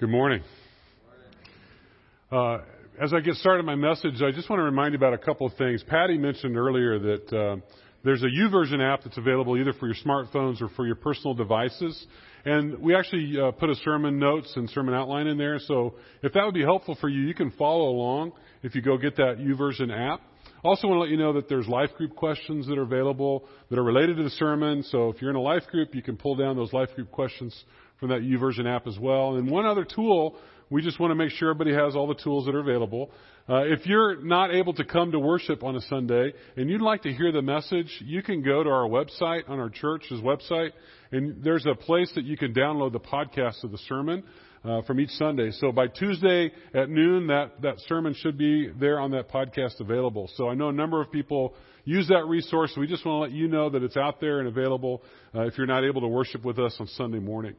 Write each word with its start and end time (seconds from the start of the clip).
Good 0.00 0.10
morning. 0.10 0.44
Uh, 2.30 2.58
as 3.00 3.12
I 3.12 3.18
get 3.18 3.34
started 3.34 3.66
my 3.66 3.74
message, 3.74 4.22
I 4.22 4.30
just 4.30 4.48
want 4.48 4.60
to 4.60 4.64
remind 4.64 4.92
you 4.92 4.96
about 4.96 5.12
a 5.12 5.18
couple 5.18 5.44
of 5.44 5.54
things. 5.54 5.82
Patty 5.82 6.16
mentioned 6.16 6.56
earlier 6.56 7.00
that 7.00 7.36
uh, 7.36 7.56
there's 8.04 8.22
a 8.22 8.26
YouVersion 8.26 8.80
app 8.80 9.02
that's 9.02 9.18
available 9.18 9.56
either 9.56 9.72
for 9.72 9.86
your 9.88 9.96
smartphones 9.96 10.62
or 10.62 10.68
for 10.76 10.86
your 10.86 10.94
personal 10.94 11.34
devices. 11.34 12.06
And 12.44 12.78
we 12.78 12.94
actually 12.94 13.40
uh, 13.40 13.50
put 13.50 13.70
a 13.70 13.74
sermon 13.74 14.20
notes 14.20 14.52
and 14.54 14.70
sermon 14.70 14.94
outline 14.94 15.26
in 15.26 15.36
there. 15.36 15.58
So 15.58 15.94
if 16.22 16.32
that 16.34 16.44
would 16.44 16.54
be 16.54 16.62
helpful 16.62 16.96
for 17.00 17.08
you, 17.08 17.22
you 17.22 17.34
can 17.34 17.50
follow 17.50 17.88
along 17.88 18.34
if 18.62 18.76
you 18.76 18.82
go 18.82 18.98
get 18.98 19.16
that 19.16 19.38
YouVersion 19.38 19.90
app. 19.90 20.20
Also 20.62 20.86
want 20.86 20.98
to 20.98 21.00
let 21.00 21.10
you 21.10 21.16
know 21.16 21.32
that 21.32 21.48
there's 21.48 21.66
life 21.66 21.90
group 21.96 22.14
questions 22.14 22.68
that 22.68 22.78
are 22.78 22.82
available 22.82 23.48
that 23.68 23.80
are 23.80 23.84
related 23.84 24.16
to 24.16 24.22
the 24.22 24.30
sermon. 24.30 24.84
So 24.84 25.08
if 25.10 25.20
you're 25.20 25.30
in 25.30 25.36
a 25.36 25.40
life 25.40 25.66
group, 25.72 25.92
you 25.92 26.02
can 26.02 26.16
pull 26.16 26.36
down 26.36 26.54
those 26.54 26.72
life 26.72 26.88
group 26.94 27.10
questions 27.10 27.64
from 27.98 28.10
that 28.10 28.20
YouVersion 28.20 28.66
app 28.66 28.86
as 28.86 28.98
well. 28.98 29.36
And 29.36 29.50
one 29.50 29.66
other 29.66 29.84
tool, 29.84 30.36
we 30.70 30.82
just 30.82 31.00
want 31.00 31.10
to 31.10 31.14
make 31.14 31.30
sure 31.30 31.50
everybody 31.50 31.74
has 31.74 31.96
all 31.96 32.06
the 32.06 32.14
tools 32.14 32.46
that 32.46 32.54
are 32.54 32.60
available. 32.60 33.10
Uh, 33.48 33.62
if 33.64 33.86
you're 33.86 34.22
not 34.22 34.54
able 34.54 34.74
to 34.74 34.84
come 34.84 35.10
to 35.10 35.18
worship 35.18 35.62
on 35.64 35.74
a 35.74 35.80
Sunday 35.82 36.32
and 36.56 36.68
you'd 36.68 36.82
like 36.82 37.02
to 37.02 37.12
hear 37.12 37.32
the 37.32 37.40
message, 37.40 38.02
you 38.04 38.22
can 38.22 38.42
go 38.42 38.62
to 38.62 38.68
our 38.68 38.86
website, 38.86 39.48
on 39.48 39.58
our 39.58 39.70
church's 39.70 40.20
website, 40.20 40.72
and 41.12 41.42
there's 41.42 41.64
a 41.64 41.74
place 41.74 42.12
that 42.14 42.24
you 42.24 42.36
can 42.36 42.52
download 42.52 42.92
the 42.92 43.00
podcast 43.00 43.64
of 43.64 43.70
the 43.70 43.78
sermon. 43.88 44.22
Uh, 44.64 44.82
from 44.82 44.98
each 44.98 45.10
Sunday. 45.10 45.52
So 45.52 45.70
by 45.70 45.86
Tuesday 45.86 46.50
at 46.74 46.90
noon, 46.90 47.28
that, 47.28 47.62
that 47.62 47.78
sermon 47.86 48.12
should 48.12 48.36
be 48.36 48.68
there 48.68 48.98
on 48.98 49.12
that 49.12 49.30
podcast 49.30 49.78
available. 49.78 50.28
So 50.34 50.48
I 50.48 50.54
know 50.54 50.68
a 50.68 50.72
number 50.72 51.00
of 51.00 51.12
people 51.12 51.54
use 51.84 52.08
that 52.08 52.26
resource. 52.26 52.72
We 52.76 52.88
just 52.88 53.06
want 53.06 53.18
to 53.18 53.20
let 53.20 53.30
you 53.30 53.46
know 53.46 53.70
that 53.70 53.84
it's 53.84 53.96
out 53.96 54.20
there 54.20 54.40
and 54.40 54.48
available 54.48 55.04
uh, 55.32 55.42
if 55.42 55.56
you're 55.56 55.68
not 55.68 55.84
able 55.84 56.00
to 56.00 56.08
worship 56.08 56.44
with 56.44 56.58
us 56.58 56.76
on 56.80 56.88
Sunday 56.88 57.20
morning. 57.20 57.54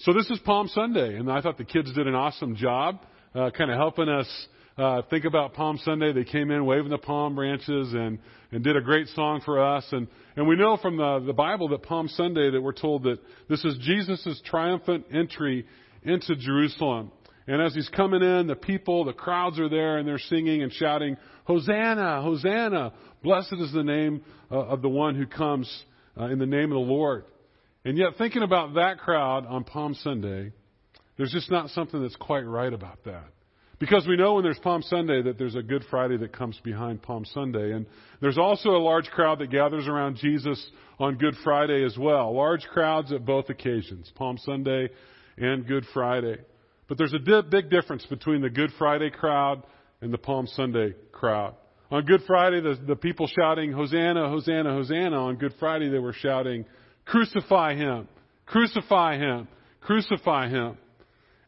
So 0.00 0.12
this 0.12 0.28
is 0.28 0.38
Palm 0.40 0.68
Sunday, 0.68 1.16
and 1.16 1.32
I 1.32 1.40
thought 1.40 1.56
the 1.56 1.64
kids 1.64 1.90
did 1.94 2.06
an 2.06 2.14
awesome 2.14 2.54
job, 2.54 3.00
uh, 3.34 3.50
kind 3.56 3.70
of 3.70 3.78
helping 3.78 4.10
us 4.10 4.28
uh, 4.76 5.00
think 5.08 5.24
about 5.24 5.54
Palm 5.54 5.78
Sunday. 5.86 6.12
They 6.12 6.24
came 6.24 6.50
in 6.50 6.66
waving 6.66 6.90
the 6.90 6.98
palm 6.98 7.34
branches 7.34 7.94
and 7.94 8.18
and 8.52 8.62
did 8.62 8.76
a 8.76 8.82
great 8.82 9.08
song 9.08 9.40
for 9.42 9.64
us. 9.64 9.86
And 9.92 10.06
and 10.36 10.46
we 10.46 10.54
know 10.54 10.76
from 10.76 10.98
the 10.98 11.20
the 11.26 11.32
Bible 11.32 11.68
that 11.68 11.82
Palm 11.82 12.08
Sunday 12.08 12.50
that 12.50 12.60
we're 12.60 12.74
told 12.74 13.04
that 13.04 13.20
this 13.48 13.64
is 13.64 13.78
Jesus' 13.80 14.38
triumphant 14.44 15.06
entry 15.10 15.64
into 16.02 16.36
Jerusalem. 16.36 17.10
And 17.46 17.62
as 17.62 17.74
he's 17.74 17.88
coming 17.88 18.22
in, 18.22 18.48
the 18.48 18.54
people, 18.54 19.06
the 19.06 19.14
crowds 19.14 19.58
are 19.58 19.70
there, 19.70 19.96
and 19.96 20.06
they're 20.06 20.18
singing 20.18 20.62
and 20.62 20.70
shouting, 20.70 21.16
"Hosanna, 21.44 22.20
Hosanna! 22.20 22.92
Blessed 23.22 23.54
is 23.54 23.72
the 23.72 23.82
name 23.82 24.20
uh, 24.50 24.56
of 24.56 24.82
the 24.82 24.90
one 24.90 25.14
who 25.14 25.26
comes 25.26 25.84
uh, 26.20 26.26
in 26.26 26.38
the 26.38 26.44
name 26.44 26.70
of 26.70 26.86
the 26.86 26.92
Lord." 26.92 27.24
And 27.86 27.96
yet, 27.96 28.16
thinking 28.18 28.42
about 28.42 28.74
that 28.74 28.98
crowd 28.98 29.46
on 29.46 29.62
Palm 29.62 29.94
Sunday, 29.94 30.50
there's 31.16 31.30
just 31.30 31.52
not 31.52 31.70
something 31.70 32.02
that's 32.02 32.16
quite 32.16 32.44
right 32.44 32.72
about 32.72 33.04
that. 33.04 33.28
Because 33.78 34.04
we 34.08 34.16
know 34.16 34.34
when 34.34 34.42
there's 34.42 34.58
Palm 34.58 34.82
Sunday 34.82 35.22
that 35.22 35.38
there's 35.38 35.54
a 35.54 35.62
Good 35.62 35.84
Friday 35.88 36.16
that 36.16 36.32
comes 36.32 36.58
behind 36.64 37.00
Palm 37.00 37.24
Sunday. 37.26 37.70
And 37.70 37.86
there's 38.20 38.38
also 38.38 38.70
a 38.70 38.82
large 38.82 39.06
crowd 39.10 39.38
that 39.38 39.52
gathers 39.52 39.86
around 39.86 40.16
Jesus 40.16 40.68
on 40.98 41.16
Good 41.16 41.36
Friday 41.44 41.84
as 41.84 41.96
well. 41.96 42.34
Large 42.34 42.64
crowds 42.72 43.12
at 43.12 43.24
both 43.24 43.50
occasions, 43.50 44.10
Palm 44.16 44.36
Sunday 44.38 44.88
and 45.38 45.64
Good 45.64 45.84
Friday. 45.94 46.38
But 46.88 46.98
there's 46.98 47.14
a 47.14 47.20
di- 47.20 47.48
big 47.48 47.70
difference 47.70 48.04
between 48.06 48.42
the 48.42 48.50
Good 48.50 48.70
Friday 48.78 49.10
crowd 49.10 49.62
and 50.00 50.12
the 50.12 50.18
Palm 50.18 50.48
Sunday 50.48 50.94
crowd. 51.12 51.54
On 51.92 52.04
Good 52.04 52.22
Friday, 52.26 52.60
the, 52.60 52.80
the 52.84 52.96
people 52.96 53.28
shouting, 53.28 53.70
Hosanna, 53.70 54.28
Hosanna, 54.28 54.72
Hosanna. 54.72 55.26
On 55.26 55.36
Good 55.36 55.54
Friday, 55.60 55.88
they 55.88 56.00
were 56.00 56.14
shouting, 56.14 56.64
Crucify 57.06 57.74
him. 57.74 58.08
Crucify 58.44 59.16
him. 59.16 59.48
Crucify 59.80 60.48
him. 60.48 60.76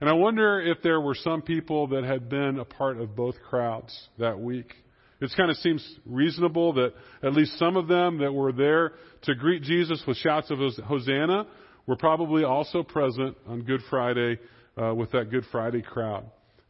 And 0.01 0.09
I 0.09 0.13
wonder 0.13 0.61
if 0.61 0.79
there 0.83 1.01
were 1.01 1.17
some 1.17 1.43
people 1.43 1.89
that 1.89 2.05
had 2.05 2.29
been 2.29 2.59
a 2.59 2.65
part 2.65 3.01
of 3.01 3.17
both 3.17 3.35
crowds 3.49 4.09
that 4.19 4.39
week. 4.39 4.73
It 5.21 5.33
kind 5.37 5.51
of 5.51 5.57
seems 5.57 5.85
reasonable 6.07 6.75
that 6.75 6.93
at 7.25 7.33
least 7.33 7.59
some 7.59 7.77
of 7.77 7.89
them 7.89 8.19
that 8.19 8.33
were 8.33 8.53
there 8.53 8.93
to 9.23 9.35
greet 9.35 9.63
Jesus 9.63 10.01
with 10.07 10.17
shouts 10.19 10.51
of 10.51 10.59
Hosanna 10.85 11.47
were 11.87 11.97
probably 11.97 12.45
also 12.45 12.85
present 12.85 13.37
on 13.49 13.63
Good 13.63 13.81
Friday 13.91 14.39
uh, 14.81 14.95
with 14.95 15.11
that 15.11 15.31
Good 15.31 15.45
Friday 15.51 15.83
crowd. 15.83 16.25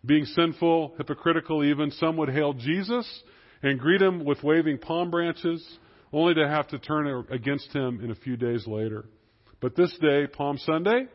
Being 0.06 0.24
sinful, 0.24 0.94
hypocritical 0.96 1.62
even, 1.62 1.90
some 1.90 2.16
would 2.16 2.30
hail 2.30 2.54
Jesus 2.54 3.06
and 3.62 3.78
greet 3.78 4.00
him 4.00 4.24
with 4.24 4.42
waving 4.42 4.78
palm 4.78 5.10
branches 5.10 5.62
only 6.12 6.34
to 6.34 6.48
have 6.48 6.68
to 6.68 6.78
turn 6.78 7.26
against 7.30 7.72
him 7.72 8.00
in 8.02 8.10
a 8.10 8.14
few 8.14 8.36
days 8.36 8.66
later. 8.66 9.04
But 9.60 9.76
this 9.76 9.96
day, 10.00 10.26
Palm 10.26 10.58
Sunday, 10.58 11.06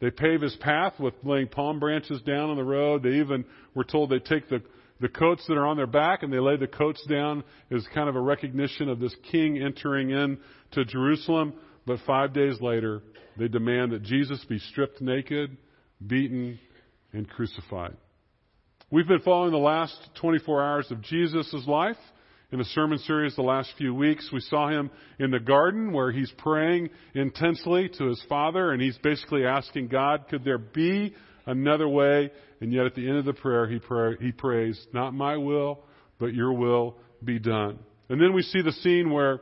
they 0.00 0.10
pave 0.10 0.40
his 0.40 0.56
path 0.56 0.94
with 0.98 1.14
laying 1.22 1.48
palm 1.48 1.78
branches 1.78 2.20
down 2.22 2.50
on 2.50 2.56
the 2.56 2.64
road. 2.64 3.02
They 3.02 3.20
even 3.20 3.44
were 3.74 3.84
told 3.84 4.10
they 4.10 4.18
take 4.18 4.48
the, 4.48 4.62
the 5.00 5.08
coats 5.08 5.44
that 5.46 5.54
are 5.54 5.66
on 5.66 5.76
their 5.76 5.86
back 5.86 6.22
and 6.22 6.32
they 6.32 6.40
lay 6.40 6.56
the 6.56 6.66
coats 6.66 7.04
down 7.08 7.44
as 7.70 7.86
kind 7.94 8.08
of 8.08 8.16
a 8.16 8.20
recognition 8.20 8.88
of 8.88 8.98
this 8.98 9.14
king 9.30 9.62
entering 9.62 10.10
in 10.10 10.38
to 10.72 10.84
Jerusalem. 10.84 11.54
But 11.86 12.00
five 12.06 12.32
days 12.32 12.60
later, 12.60 13.02
they 13.38 13.48
demand 13.48 13.92
that 13.92 14.02
Jesus 14.02 14.44
be 14.44 14.58
stripped 14.58 15.00
naked, 15.00 15.56
beaten, 16.04 16.58
and 17.12 17.28
crucified. 17.28 17.96
We've 18.90 19.08
been 19.08 19.20
following 19.20 19.52
the 19.52 19.58
last 19.58 19.96
24 20.20 20.62
hours 20.62 20.90
of 20.90 21.00
Jesus' 21.00 21.64
life 21.66 21.96
in 22.52 22.58
the 22.58 22.64
sermon 22.66 22.98
series 22.98 23.34
the 23.34 23.42
last 23.42 23.72
few 23.78 23.94
weeks. 23.94 24.28
We 24.30 24.40
saw 24.40 24.68
him 24.68 24.90
in 25.18 25.30
the 25.30 25.40
garden 25.40 25.92
where 25.92 26.12
he's 26.12 26.30
praying 26.36 26.90
intensely 27.14 27.90
to 27.96 28.04
his 28.08 28.22
Father, 28.28 28.72
and 28.72 28.80
he's 28.80 28.98
basically 28.98 29.46
asking 29.46 29.88
God, 29.88 30.26
could 30.28 30.44
there 30.44 30.58
be 30.58 31.14
another 31.46 31.88
way? 31.88 32.30
And 32.60 32.72
yet 32.72 32.84
at 32.84 32.94
the 32.94 33.08
end 33.08 33.16
of 33.16 33.24
the 33.24 33.32
prayer, 33.32 33.66
he, 33.66 33.78
pray, 33.78 34.16
he 34.20 34.32
prays, 34.32 34.86
not 34.92 35.14
my 35.14 35.38
will, 35.38 35.80
but 36.20 36.34
your 36.34 36.52
will 36.52 36.96
be 37.24 37.38
done. 37.38 37.78
And 38.10 38.20
then 38.20 38.34
we 38.34 38.42
see 38.42 38.60
the 38.60 38.72
scene 38.72 39.10
where 39.10 39.40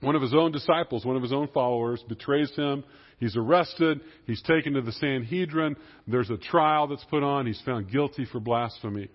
one 0.00 0.14
of 0.14 0.20
his 0.20 0.34
own 0.34 0.52
disciples, 0.52 1.06
one 1.06 1.16
of 1.16 1.22
his 1.22 1.32
own 1.32 1.48
followers, 1.54 2.04
betrays 2.06 2.54
him. 2.54 2.84
He's 3.18 3.34
arrested. 3.34 4.02
He's 4.26 4.42
taken 4.42 4.74
to 4.74 4.82
the 4.82 4.92
Sanhedrin. 4.92 5.76
There's 6.06 6.28
a 6.28 6.36
trial 6.36 6.86
that's 6.86 7.04
put 7.04 7.22
on. 7.22 7.46
He's 7.46 7.62
found 7.62 7.90
guilty 7.90 8.26
for 8.30 8.40
blasphemy. 8.40 9.08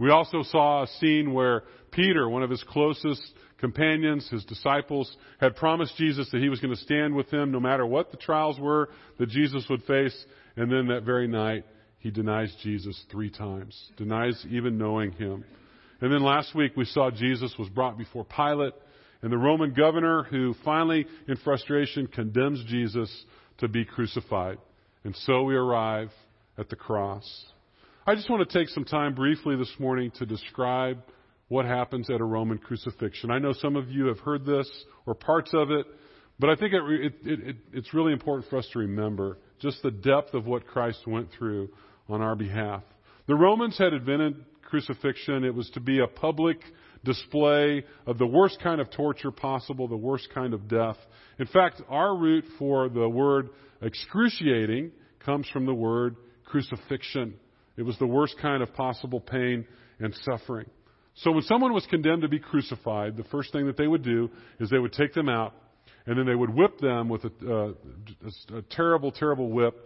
We 0.00 0.10
also 0.10 0.42
saw 0.42 0.82
a 0.82 0.86
scene 0.98 1.32
where 1.34 1.62
Peter, 1.92 2.28
one 2.28 2.42
of 2.42 2.50
his 2.50 2.64
closest 2.64 3.22
companions, 3.58 4.26
his 4.30 4.44
disciples, 4.46 5.14
had 5.38 5.54
promised 5.54 5.96
Jesus 5.96 6.28
that 6.32 6.40
he 6.40 6.48
was 6.48 6.58
going 6.58 6.74
to 6.74 6.80
stand 6.80 7.14
with 7.14 7.30
him 7.30 7.52
no 7.52 7.60
matter 7.60 7.84
what 7.84 8.10
the 8.10 8.16
trials 8.16 8.58
were 8.58 8.88
that 9.18 9.28
Jesus 9.28 9.66
would 9.68 9.82
face. 9.84 10.24
And 10.56 10.72
then 10.72 10.88
that 10.88 11.04
very 11.04 11.28
night, 11.28 11.64
he 11.98 12.10
denies 12.10 12.52
Jesus 12.62 12.98
three 13.12 13.30
times, 13.30 13.78
denies 13.98 14.42
even 14.50 14.78
knowing 14.78 15.12
him. 15.12 15.44
And 16.00 16.10
then 16.10 16.22
last 16.22 16.54
week, 16.54 16.72
we 16.76 16.86
saw 16.86 17.10
Jesus 17.10 17.54
was 17.58 17.68
brought 17.68 17.98
before 17.98 18.24
Pilate 18.24 18.72
and 19.20 19.30
the 19.30 19.36
Roman 19.36 19.74
governor 19.74 20.22
who 20.22 20.54
finally, 20.64 21.06
in 21.28 21.36
frustration, 21.36 22.06
condemns 22.06 22.64
Jesus 22.64 23.24
to 23.58 23.68
be 23.68 23.84
crucified. 23.84 24.56
And 25.04 25.14
so 25.14 25.42
we 25.42 25.54
arrive 25.54 26.10
at 26.56 26.70
the 26.70 26.76
cross. 26.76 27.44
I 28.06 28.14
just 28.14 28.30
want 28.30 28.48
to 28.48 28.58
take 28.58 28.70
some 28.70 28.86
time 28.86 29.14
briefly 29.14 29.56
this 29.56 29.72
morning 29.78 30.10
to 30.12 30.24
describe 30.24 31.02
what 31.48 31.66
happens 31.66 32.08
at 32.08 32.18
a 32.18 32.24
Roman 32.24 32.56
crucifixion. 32.56 33.30
I 33.30 33.38
know 33.38 33.52
some 33.52 33.76
of 33.76 33.90
you 33.90 34.06
have 34.06 34.18
heard 34.20 34.46
this 34.46 34.68
or 35.04 35.14
parts 35.14 35.50
of 35.52 35.70
it, 35.70 35.84
but 36.38 36.48
I 36.48 36.56
think 36.56 36.72
it, 36.72 36.82
it, 36.82 37.14
it, 37.24 37.56
it's 37.74 37.92
really 37.92 38.14
important 38.14 38.48
for 38.48 38.56
us 38.56 38.66
to 38.72 38.78
remember 38.78 39.36
just 39.60 39.82
the 39.82 39.90
depth 39.90 40.32
of 40.32 40.46
what 40.46 40.66
Christ 40.66 41.06
went 41.06 41.28
through 41.36 41.68
on 42.08 42.22
our 42.22 42.34
behalf. 42.34 42.82
The 43.26 43.34
Romans 43.34 43.76
had 43.76 43.92
invented 43.92 44.46
crucifixion. 44.62 45.44
It 45.44 45.54
was 45.54 45.68
to 45.74 45.80
be 45.80 46.00
a 46.00 46.06
public 46.06 46.58
display 47.04 47.84
of 48.06 48.16
the 48.16 48.26
worst 48.26 48.60
kind 48.62 48.80
of 48.80 48.90
torture 48.90 49.30
possible, 49.30 49.88
the 49.88 49.96
worst 49.96 50.28
kind 50.32 50.54
of 50.54 50.68
death. 50.68 50.96
In 51.38 51.46
fact, 51.48 51.82
our 51.90 52.16
root 52.16 52.46
for 52.58 52.88
the 52.88 53.08
word 53.08 53.50
excruciating 53.82 54.92
comes 55.22 55.46
from 55.50 55.66
the 55.66 55.74
word 55.74 56.16
crucifixion. 56.46 57.34
It 57.76 57.82
was 57.82 57.98
the 57.98 58.06
worst 58.06 58.36
kind 58.40 58.62
of 58.62 58.72
possible 58.74 59.20
pain 59.20 59.66
and 59.98 60.14
suffering. 60.22 60.66
So 61.16 61.32
when 61.32 61.42
someone 61.42 61.72
was 61.72 61.86
condemned 61.86 62.22
to 62.22 62.28
be 62.28 62.38
crucified, 62.38 63.16
the 63.16 63.24
first 63.24 63.52
thing 63.52 63.66
that 63.66 63.76
they 63.76 63.86
would 63.86 64.02
do 64.02 64.30
is 64.58 64.70
they 64.70 64.78
would 64.78 64.92
take 64.92 65.12
them 65.14 65.28
out 65.28 65.54
and 66.06 66.18
then 66.18 66.26
they 66.26 66.34
would 66.34 66.50
whip 66.50 66.78
them 66.78 67.08
with 67.08 67.24
a, 67.24 67.74
uh, 68.54 68.58
a 68.58 68.62
terrible, 68.62 69.12
terrible 69.12 69.50
whip 69.50 69.76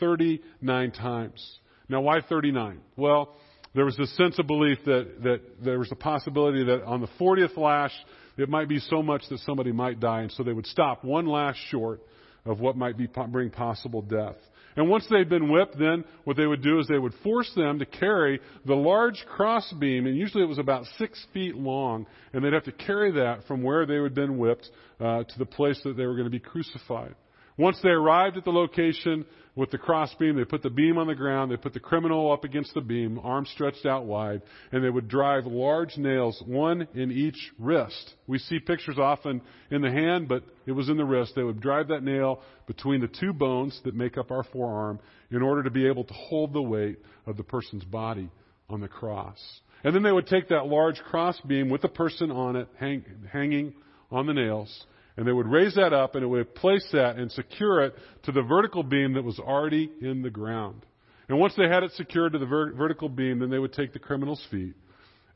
39 0.00 0.92
times. 0.92 1.58
Now, 1.88 2.00
why 2.00 2.20
39? 2.20 2.80
Well, 2.96 3.34
there 3.74 3.84
was 3.84 3.96
this 3.96 4.14
sense 4.16 4.38
of 4.38 4.46
belief 4.46 4.78
that, 4.86 5.22
that 5.24 5.40
there 5.62 5.78
was 5.78 5.90
a 5.90 5.96
possibility 5.96 6.64
that 6.64 6.84
on 6.84 7.00
the 7.00 7.08
40th 7.20 7.56
lash, 7.56 7.92
it 8.36 8.48
might 8.48 8.68
be 8.68 8.78
so 8.78 9.02
much 9.02 9.22
that 9.30 9.40
somebody 9.40 9.72
might 9.72 10.00
die, 10.00 10.22
and 10.22 10.32
so 10.32 10.42
they 10.42 10.52
would 10.52 10.66
stop 10.66 11.04
one 11.04 11.26
lash 11.26 11.56
short 11.70 12.00
of 12.44 12.60
what 12.60 12.76
might 12.76 12.96
be, 12.96 13.08
bring 13.28 13.50
possible 13.50 14.02
death. 14.02 14.36
And 14.76 14.88
once 14.88 15.06
they'd 15.08 15.28
been 15.28 15.50
whipped, 15.50 15.78
then 15.78 16.04
what 16.24 16.36
they 16.36 16.46
would 16.46 16.62
do 16.62 16.80
is 16.80 16.88
they 16.88 16.98
would 16.98 17.14
force 17.22 17.50
them 17.54 17.78
to 17.78 17.86
carry 17.86 18.40
the 18.66 18.74
large 18.74 19.24
crossbeam, 19.28 20.06
and 20.06 20.16
usually 20.16 20.42
it 20.42 20.48
was 20.48 20.58
about 20.58 20.84
six 20.98 21.24
feet 21.32 21.54
long, 21.54 22.06
and 22.32 22.44
they'd 22.44 22.52
have 22.52 22.64
to 22.64 22.72
carry 22.72 23.12
that 23.12 23.46
from 23.46 23.62
where 23.62 23.86
they 23.86 23.96
had 23.96 24.14
been 24.14 24.36
whipped 24.38 24.68
uh, 25.00 25.24
to 25.24 25.38
the 25.38 25.46
place 25.46 25.80
that 25.84 25.96
they 25.96 26.06
were 26.06 26.14
going 26.14 26.24
to 26.24 26.30
be 26.30 26.40
crucified. 26.40 27.14
Once 27.56 27.78
they 27.82 27.90
arrived 27.90 28.36
at 28.36 28.44
the 28.44 28.50
location 28.50 29.24
with 29.56 29.70
the 29.70 29.78
crossbeam, 29.78 30.34
they 30.34 30.44
put 30.44 30.62
the 30.62 30.70
beam 30.70 30.98
on 30.98 31.06
the 31.06 31.14
ground, 31.14 31.50
they 31.50 31.56
put 31.56 31.72
the 31.72 31.80
criminal 31.80 32.32
up 32.32 32.42
against 32.42 32.74
the 32.74 32.80
beam, 32.80 33.20
arms 33.22 33.48
stretched 33.50 33.86
out 33.86 34.04
wide, 34.04 34.42
and 34.72 34.82
they 34.82 34.90
would 34.90 35.06
drive 35.06 35.46
large 35.46 35.96
nails, 35.96 36.42
one 36.44 36.88
in 36.94 37.12
each 37.12 37.52
wrist. 37.58 38.14
We 38.26 38.38
see 38.38 38.58
pictures 38.58 38.98
often 38.98 39.40
in 39.70 39.82
the 39.82 39.90
hand, 39.92 40.26
but 40.26 40.42
it 40.66 40.72
was 40.72 40.88
in 40.88 40.96
the 40.96 41.04
wrist. 41.04 41.34
They 41.36 41.44
would 41.44 41.60
drive 41.60 41.88
that 41.88 42.02
nail 42.02 42.40
between 42.66 43.00
the 43.00 43.08
two 43.08 43.32
bones 43.32 43.80
that 43.84 43.94
make 43.94 44.18
up 44.18 44.32
our 44.32 44.42
forearm 44.42 44.98
in 45.30 45.40
order 45.40 45.62
to 45.62 45.70
be 45.70 45.86
able 45.86 46.04
to 46.04 46.14
hold 46.14 46.52
the 46.52 46.62
weight 46.62 46.98
of 47.26 47.36
the 47.36 47.44
person's 47.44 47.84
body 47.84 48.28
on 48.68 48.80
the 48.80 48.88
cross. 48.88 49.38
And 49.84 49.94
then 49.94 50.02
they 50.02 50.12
would 50.12 50.26
take 50.26 50.48
that 50.48 50.66
large 50.66 50.98
crossbeam 51.10 51.68
with 51.68 51.82
the 51.82 51.88
person 51.88 52.32
on 52.32 52.56
it 52.56 52.68
hang, 52.80 53.04
hanging 53.30 53.74
on 54.10 54.26
the 54.26 54.32
nails, 54.32 54.86
and 55.16 55.26
they 55.26 55.32
would 55.32 55.46
raise 55.46 55.74
that 55.76 55.92
up 55.92 56.14
and 56.14 56.24
it 56.24 56.26
would 56.26 56.54
place 56.54 56.86
that 56.92 57.16
and 57.16 57.30
secure 57.30 57.84
it 57.84 57.94
to 58.24 58.32
the 58.32 58.42
vertical 58.42 58.82
beam 58.82 59.14
that 59.14 59.22
was 59.22 59.38
already 59.38 59.90
in 60.00 60.22
the 60.22 60.30
ground. 60.30 60.84
And 61.28 61.38
once 61.38 61.54
they 61.56 61.68
had 61.68 61.82
it 61.82 61.92
secured 61.92 62.32
to 62.32 62.38
the 62.38 62.46
ver- 62.46 62.72
vertical 62.72 63.08
beam, 63.08 63.38
then 63.38 63.50
they 63.50 63.58
would 63.58 63.72
take 63.72 63.92
the 63.92 63.98
criminal's 63.98 64.44
feet 64.50 64.74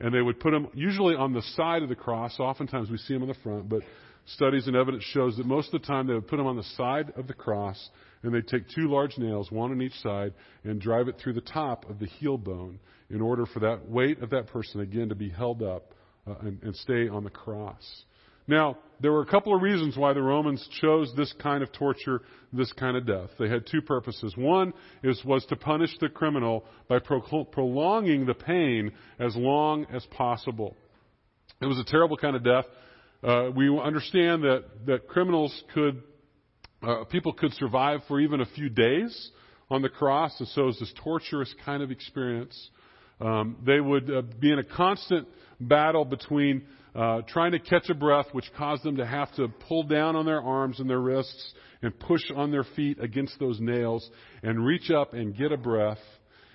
and 0.01 0.15
they 0.15 0.23
would 0.23 0.39
put 0.41 0.53
them 0.53 0.69
usually 0.75 1.15
on 1.15 1.33
the 1.33 1.43
side 1.43 1.83
of 1.83 1.89
the 1.89 1.95
cross. 1.95 2.39
Oftentimes 2.39 2.91
we 2.91 2.99
see 2.99 3.15
them 3.15 3.23
on 3.23 3.29
the 3.29 3.35
front, 3.43 3.69
but 3.69 3.83
studies 4.27 4.67
and 4.67 4.77
evidence 4.77 5.05
shows 5.05 5.37
that 5.37 5.47
most 5.47 5.73
of 5.73 5.81
the 5.81 5.87
time 5.87 6.07
they 6.07 6.15
would 6.15 6.29
put 6.29 6.37
them 6.37 6.47
on 6.47 6.57
the 6.57 6.63
side 6.77 7.13
of 7.17 7.27
the 7.27 7.35
cross 7.35 7.91
and 8.23 8.35
they'd 8.35 8.47
take 8.47 8.69
two 8.75 8.89
large 8.89 9.17
nails, 9.17 9.51
one 9.51 9.71
on 9.71 9.81
each 9.81 9.95
side, 10.03 10.35
and 10.65 10.81
drive 10.81 11.09
it 11.09 11.17
through 11.23 11.33
the 11.33 11.41
top 11.41 11.89
of 11.89 11.99
the 11.99 12.07
heel 12.07 12.37
bone 12.37 12.79
in 13.11 13.21
order 13.21 13.47
for 13.47 13.61
that 13.61 13.89
weight 13.89 14.21
of 14.23 14.31
that 14.31 14.49
person 14.49 14.81
again 14.81 15.09
to 15.09 15.15
be 15.15 15.31
held 15.31 15.63
up 15.63 15.95
uh, 16.27 16.35
and, 16.41 16.63
and 16.63 16.77
stay 16.77 17.09
on 17.09 17.25
the 17.25 17.31
cross. 17.31 18.05
Now, 18.49 18.79
there 19.01 19.13
were 19.13 19.21
a 19.21 19.27
couple 19.27 19.55
of 19.55 19.63
reasons 19.63 19.97
why 19.97 20.15
the 20.15 20.23
Romans 20.23 20.67
chose 20.81 21.13
this 21.17 21.33
kind 21.41 21.63
of 21.63 21.71
torture, 21.71 22.23
this 22.53 22.73
kind 22.73 22.97
of 22.97 23.07
death. 23.07 23.31
They 23.39 23.49
had 23.49 23.67
two 23.71 23.83
purposes. 23.83 24.35
One 24.37 24.73
is, 25.05 25.23
was 25.25 25.45
to 25.47 25.57
punish 25.57 25.97
the 26.01 26.09
criminal 26.09 26.65
by 26.89 26.99
pro- 26.99 27.45
prolonging 27.45 28.27
the 28.27 28.35
pain 28.35 28.91
as 29.21 29.37
long 29.37 29.87
as 29.93 30.05
possible. 30.07 30.77
It 31.61 31.67
was 31.67 31.79
a 31.79 31.85
terrible 31.85 32.17
kind 32.17 32.35
of 32.35 32.43
death. 32.43 32.65
Uh, 33.23 33.51
we 33.55 33.69
understand 33.79 34.43
that, 34.45 34.65
that 34.87 35.07
criminals 35.09 35.63
could, 35.75 36.03
uh, 36.83 37.05
people 37.05 37.33
could 37.33 37.53
survive 37.55 38.01
for 38.09 38.19
even 38.19 38.41
a 38.41 38.47
few 38.47 38.69
days 38.69 39.31
on 39.71 39.83
the 39.83 39.89
cross, 39.89 40.35
and 40.39 40.49
so 40.49 40.65
was 40.65 40.79
this 40.79 40.93
torturous 41.03 41.55
kind 41.65 41.83
of 41.83 41.91
experience. 41.91 42.71
Um, 43.21 43.57
they 43.67 43.81
would 43.81 44.11
uh, 44.11 44.23
be 44.41 44.53
in 44.53 44.59
a 44.59 44.65
constant 44.65 45.29
battle 45.61 46.05
between 46.05 46.63
uh, 46.95 47.23
trying 47.29 47.53
to 47.53 47.59
catch 47.59 47.89
a 47.91 47.95
breath, 47.95 48.27
which 48.33 48.51
caused 48.57 48.83
them 48.83 48.97
to 48.97 49.07
have 49.07 49.33
to 49.37 49.49
pull 49.69 49.85
down 49.85 50.17
on 50.17 50.27
their 50.27 50.43
arms 50.43 50.81
and 50.81 50.89
their 50.89 51.01
wrists 51.01 51.55
and 51.83 51.99
push 51.99 52.23
on 52.35 52.51
their 52.51 52.65
feet 52.65 52.99
against 53.01 53.39
those 53.39 53.61
nails 53.61 54.09
and 54.43 54.65
reach 54.65 54.91
up 54.91 55.15
and 55.15 55.37
get 55.37 55.53
a 55.53 55.57
breath. 55.57 55.99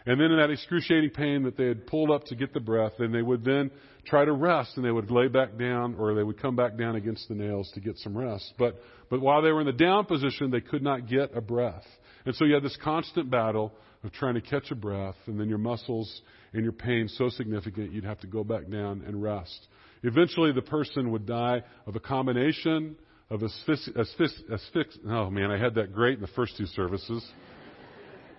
And 0.06 0.20
then 0.20 0.32
in 0.32 0.38
that 0.38 0.50
excruciating 0.50 1.12
pain 1.12 1.44
that 1.44 1.56
they 1.56 1.66
had 1.66 1.88
pulled 1.88 2.12
up 2.12 2.26
to 2.26 2.36
get 2.36 2.54
the 2.54 2.60
breath, 2.60 2.94
then 3.00 3.14
they 3.14 3.22
would 3.22 3.46
then 3.46 3.72
try 4.06 4.26
to 4.26 4.34
rest 4.34 4.76
and 4.76 4.86
they 4.86 4.92
would 4.92 5.10
lay 5.10 5.30
back 5.30 5.58
down 5.58 5.96
or 5.98 6.14
they 6.14 6.24
would 6.24 6.42
come 6.42 6.58
back 6.58 6.78
down 6.78 6.98
against 6.98 7.30
the 7.30 7.36
nails 7.36 7.72
to 7.76 7.80
get 7.80 7.98
some 8.00 8.18
rest. 8.18 8.54
But, 8.60 8.82
but 9.10 9.22
while 9.22 9.42
they 9.42 9.52
were 9.52 9.62
in 9.62 9.66
the 9.66 9.72
down 9.72 10.06
position, 10.06 10.52
they 10.52 10.60
could 10.60 10.84
not 10.84 11.08
get 11.08 11.36
a 11.36 11.42
breath. 11.42 11.86
And 12.26 12.36
so 12.36 12.44
you 12.44 12.54
had 12.54 12.64
this 12.64 12.78
constant 12.84 13.30
battle 13.30 13.72
of 14.04 14.12
trying 14.12 14.34
to 14.34 14.42
catch 14.42 14.72
a 14.72 14.76
breath 14.76 15.16
and 15.28 15.40
then 15.40 15.48
your 15.48 15.58
muscles 15.58 16.22
and 16.52 16.64
your 16.64 16.74
pain 16.74 17.08
so 17.08 17.30
significant 17.30 17.94
you'd 17.94 18.04
have 18.04 18.20
to 18.20 18.28
go 18.28 18.44
back 18.44 18.70
down 18.70 19.04
and 19.08 19.22
rest. 19.22 19.68
Eventually, 20.04 20.52
the 20.52 20.62
person 20.62 21.12
would 21.12 21.26
die 21.26 21.64
of 21.88 21.96
a 21.96 22.00
combination 22.00 22.96
of 23.30 23.42
asphyx- 23.42 23.90
asphyx- 23.96 24.44
asphyx- 24.52 24.98
oh 25.08 25.30
man, 25.30 25.50
I 25.50 25.58
had 25.58 25.76
that 25.76 25.94
great 25.94 26.16
in 26.16 26.22
the 26.22 26.28
first 26.28 26.58
two 26.58 26.66
services. 26.68 27.26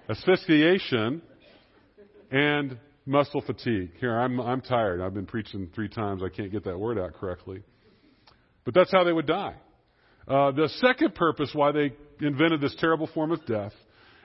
Asphyxiation 0.08 1.22
and 2.30 2.78
muscle 3.06 3.40
fatigue. 3.40 3.92
Here, 3.98 4.18
I'm, 4.18 4.38
I'm 4.40 4.60
tired. 4.60 5.00
I've 5.00 5.14
been 5.14 5.26
preaching 5.26 5.70
three 5.74 5.88
times. 5.88 6.22
I 6.22 6.28
can't 6.28 6.52
get 6.52 6.64
that 6.64 6.78
word 6.78 6.98
out 6.98 7.14
correctly. 7.14 7.62
But 8.64 8.74
that's 8.74 8.92
how 8.92 9.04
they 9.04 9.12
would 9.12 9.26
die. 9.26 9.54
Uh, 10.28 10.52
the 10.52 10.68
second 10.80 11.14
purpose 11.14 11.50
why 11.54 11.72
they 11.72 11.92
invented 12.20 12.60
this 12.60 12.74
terrible 12.78 13.08
form 13.14 13.30
of 13.30 13.44
death 13.46 13.72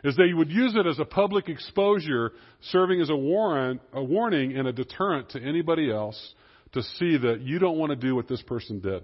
is 0.04 0.16
they 0.16 0.34
would 0.34 0.50
use 0.50 0.76
it 0.76 0.88
as 0.88 0.98
a 1.00 1.06
public 1.06 1.50
exposure, 1.50 2.32
serving 2.72 3.02
as 3.02 3.10
a 3.10 3.16
warrant, 3.16 3.82
a 3.94 4.04
warning 4.04 4.58
and 4.58 4.68
a 4.68 4.72
deterrent 4.72 5.30
to 5.30 5.42
anybody 5.42 5.92
else 5.92 6.34
to 6.74 6.84
see 6.84 7.18
that 7.18 7.42
you 7.42 7.60
don't 7.60 7.78
want 7.78 7.92
to 7.92 7.96
do 7.96 8.16
what 8.16 8.28
this 8.28 8.42
person 8.42 8.80
did. 8.80 9.04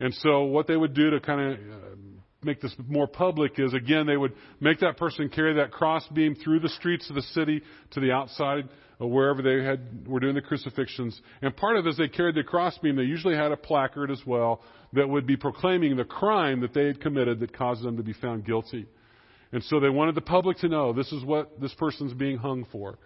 And 0.00 0.14
so 0.14 0.44
what 0.44 0.66
they 0.66 0.76
would 0.76 0.94
do 0.94 1.10
to 1.10 1.20
kind 1.20 1.40
of 1.40 1.58
uh, 1.58 1.96
make 2.42 2.60
this 2.60 2.74
more 2.88 3.06
public 3.06 3.58
is 3.58 3.72
again 3.72 4.06
they 4.06 4.16
would 4.16 4.32
make 4.60 4.80
that 4.80 4.96
person 4.96 5.28
carry 5.28 5.54
that 5.54 5.70
crossbeam 5.70 6.34
through 6.34 6.60
the 6.60 6.68
streets 6.68 7.08
of 7.08 7.14
the 7.14 7.22
city 7.22 7.62
to 7.92 8.00
the 8.00 8.10
outside 8.10 8.68
wherever 8.98 9.42
they 9.42 9.64
had 9.64 10.06
were 10.06 10.20
doing 10.20 10.34
the 10.34 10.40
crucifixions. 10.40 11.20
And 11.40 11.56
part 11.56 11.76
of 11.76 11.86
it, 11.86 11.90
as 11.90 11.96
they 11.96 12.08
carried 12.08 12.34
the 12.34 12.42
crossbeam, 12.42 12.96
they 12.96 13.02
usually 13.02 13.36
had 13.36 13.52
a 13.52 13.56
placard 13.56 14.10
as 14.10 14.20
well 14.26 14.62
that 14.92 15.08
would 15.08 15.26
be 15.26 15.36
proclaiming 15.36 15.96
the 15.96 16.04
crime 16.04 16.60
that 16.60 16.74
they 16.74 16.86
had 16.86 17.00
committed 17.00 17.40
that 17.40 17.56
caused 17.56 17.82
them 17.82 17.96
to 17.96 18.02
be 18.02 18.12
found 18.12 18.44
guilty. 18.44 18.86
And 19.52 19.62
so 19.64 19.80
they 19.80 19.88
wanted 19.88 20.14
the 20.14 20.22
public 20.22 20.58
to 20.58 20.68
know 20.68 20.92
this 20.92 21.12
is 21.12 21.24
what 21.24 21.60
this 21.60 21.74
person's 21.74 22.14
being 22.14 22.38
hung 22.38 22.66
for. 22.70 22.98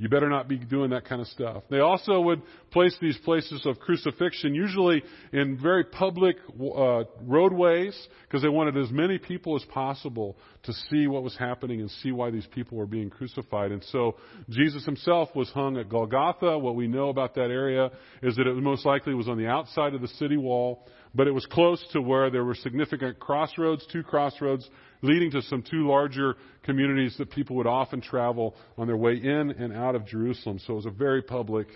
You 0.00 0.08
better 0.08 0.30
not 0.30 0.48
be 0.48 0.56
doing 0.56 0.90
that 0.90 1.04
kind 1.04 1.20
of 1.20 1.26
stuff. 1.26 1.62
They 1.68 1.80
also 1.80 2.22
would 2.22 2.40
place 2.70 2.96
these 3.02 3.18
places 3.18 3.66
of 3.66 3.78
crucifixion, 3.80 4.54
usually 4.54 5.02
in 5.30 5.58
very 5.60 5.84
public 5.84 6.36
uh, 6.58 7.04
roadways, 7.22 8.08
because 8.22 8.40
they 8.40 8.48
wanted 8.48 8.78
as 8.78 8.90
many 8.90 9.18
people 9.18 9.56
as 9.56 9.64
possible 9.66 10.38
to 10.64 10.72
see 10.90 11.06
what 11.06 11.22
was 11.22 11.36
happening 11.36 11.80
and 11.80 11.90
see 11.90 12.12
why 12.12 12.30
these 12.30 12.46
people 12.46 12.76
were 12.76 12.86
being 12.86 13.08
crucified. 13.08 13.72
And 13.72 13.82
so 13.84 14.16
Jesus 14.50 14.84
himself 14.84 15.30
was 15.34 15.48
hung 15.50 15.78
at 15.78 15.88
Golgotha. 15.88 16.58
What 16.58 16.76
we 16.76 16.86
know 16.86 17.08
about 17.08 17.34
that 17.36 17.50
area 17.50 17.90
is 18.22 18.36
that 18.36 18.46
it 18.46 18.54
most 18.56 18.84
likely 18.84 19.14
was 19.14 19.28
on 19.28 19.38
the 19.38 19.46
outside 19.46 19.94
of 19.94 20.02
the 20.02 20.08
city 20.08 20.36
wall, 20.36 20.86
but 21.14 21.26
it 21.26 21.30
was 21.32 21.46
close 21.46 21.82
to 21.92 22.02
where 22.02 22.30
there 22.30 22.44
were 22.44 22.54
significant 22.54 23.18
crossroads, 23.18 23.86
two 23.90 24.02
crossroads 24.02 24.68
leading 25.02 25.30
to 25.30 25.40
some 25.42 25.62
two 25.62 25.88
larger 25.88 26.36
communities 26.62 27.16
that 27.18 27.30
people 27.30 27.56
would 27.56 27.66
often 27.66 28.02
travel 28.02 28.54
on 28.76 28.86
their 28.86 28.98
way 28.98 29.14
in 29.14 29.54
and 29.58 29.72
out 29.72 29.94
of 29.94 30.06
Jerusalem. 30.06 30.58
So 30.58 30.74
it 30.74 30.76
was 30.76 30.86
a 30.86 30.90
very 30.90 31.22
public 31.22 31.68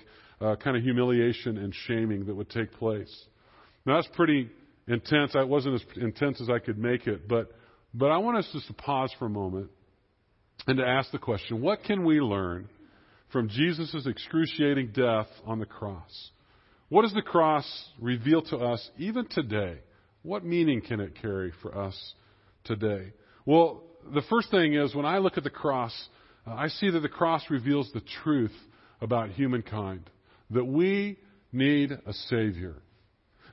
uh, 0.42 0.56
kind 0.56 0.76
of 0.76 0.82
humiliation 0.82 1.56
and 1.56 1.74
shaming 1.86 2.26
that 2.26 2.34
would 2.34 2.50
take 2.50 2.72
place. 2.72 3.24
Now 3.86 3.96
that's 3.96 4.14
pretty 4.14 4.50
intense. 4.86 5.32
It 5.34 5.48
wasn't 5.48 5.76
as 5.76 5.82
intense 5.96 6.40
as 6.42 6.50
I 6.50 6.58
could 6.58 6.78
make 6.78 7.06
it, 7.06 7.26
but 7.26 7.50
but 7.94 8.10
I 8.10 8.18
want 8.18 8.38
us 8.38 8.48
just 8.52 8.66
to 8.66 8.72
pause 8.72 9.14
for 9.18 9.26
a 9.26 9.30
moment 9.30 9.70
and 10.66 10.78
to 10.78 10.84
ask 10.84 11.10
the 11.12 11.18
question: 11.18 11.62
What 11.62 11.84
can 11.84 12.04
we 12.04 12.20
learn 12.20 12.68
from 13.32 13.48
Jesus' 13.48 14.06
excruciating 14.06 14.92
death 14.94 15.28
on 15.46 15.60
the 15.60 15.66
cross? 15.66 16.30
What 16.88 17.02
does 17.02 17.14
the 17.14 17.22
cross 17.22 17.66
reveal 18.00 18.42
to 18.42 18.58
us 18.58 18.90
even 18.98 19.26
today? 19.28 19.78
What 20.22 20.44
meaning 20.44 20.80
can 20.80 21.00
it 21.00 21.20
carry 21.20 21.52
for 21.62 21.76
us 21.76 22.14
today? 22.64 23.12
Well, 23.46 23.82
the 24.12 24.22
first 24.28 24.50
thing 24.50 24.74
is 24.74 24.94
when 24.94 25.06
I 25.06 25.18
look 25.18 25.36
at 25.36 25.44
the 25.44 25.50
cross, 25.50 25.92
uh, 26.46 26.54
I 26.54 26.68
see 26.68 26.90
that 26.90 27.00
the 27.00 27.08
cross 27.08 27.42
reveals 27.50 27.90
the 27.92 28.02
truth 28.22 28.54
about 29.00 29.30
humankind, 29.30 30.08
that 30.50 30.64
we 30.64 31.18
need 31.52 31.92
a 31.92 32.12
Savior. 32.12 32.76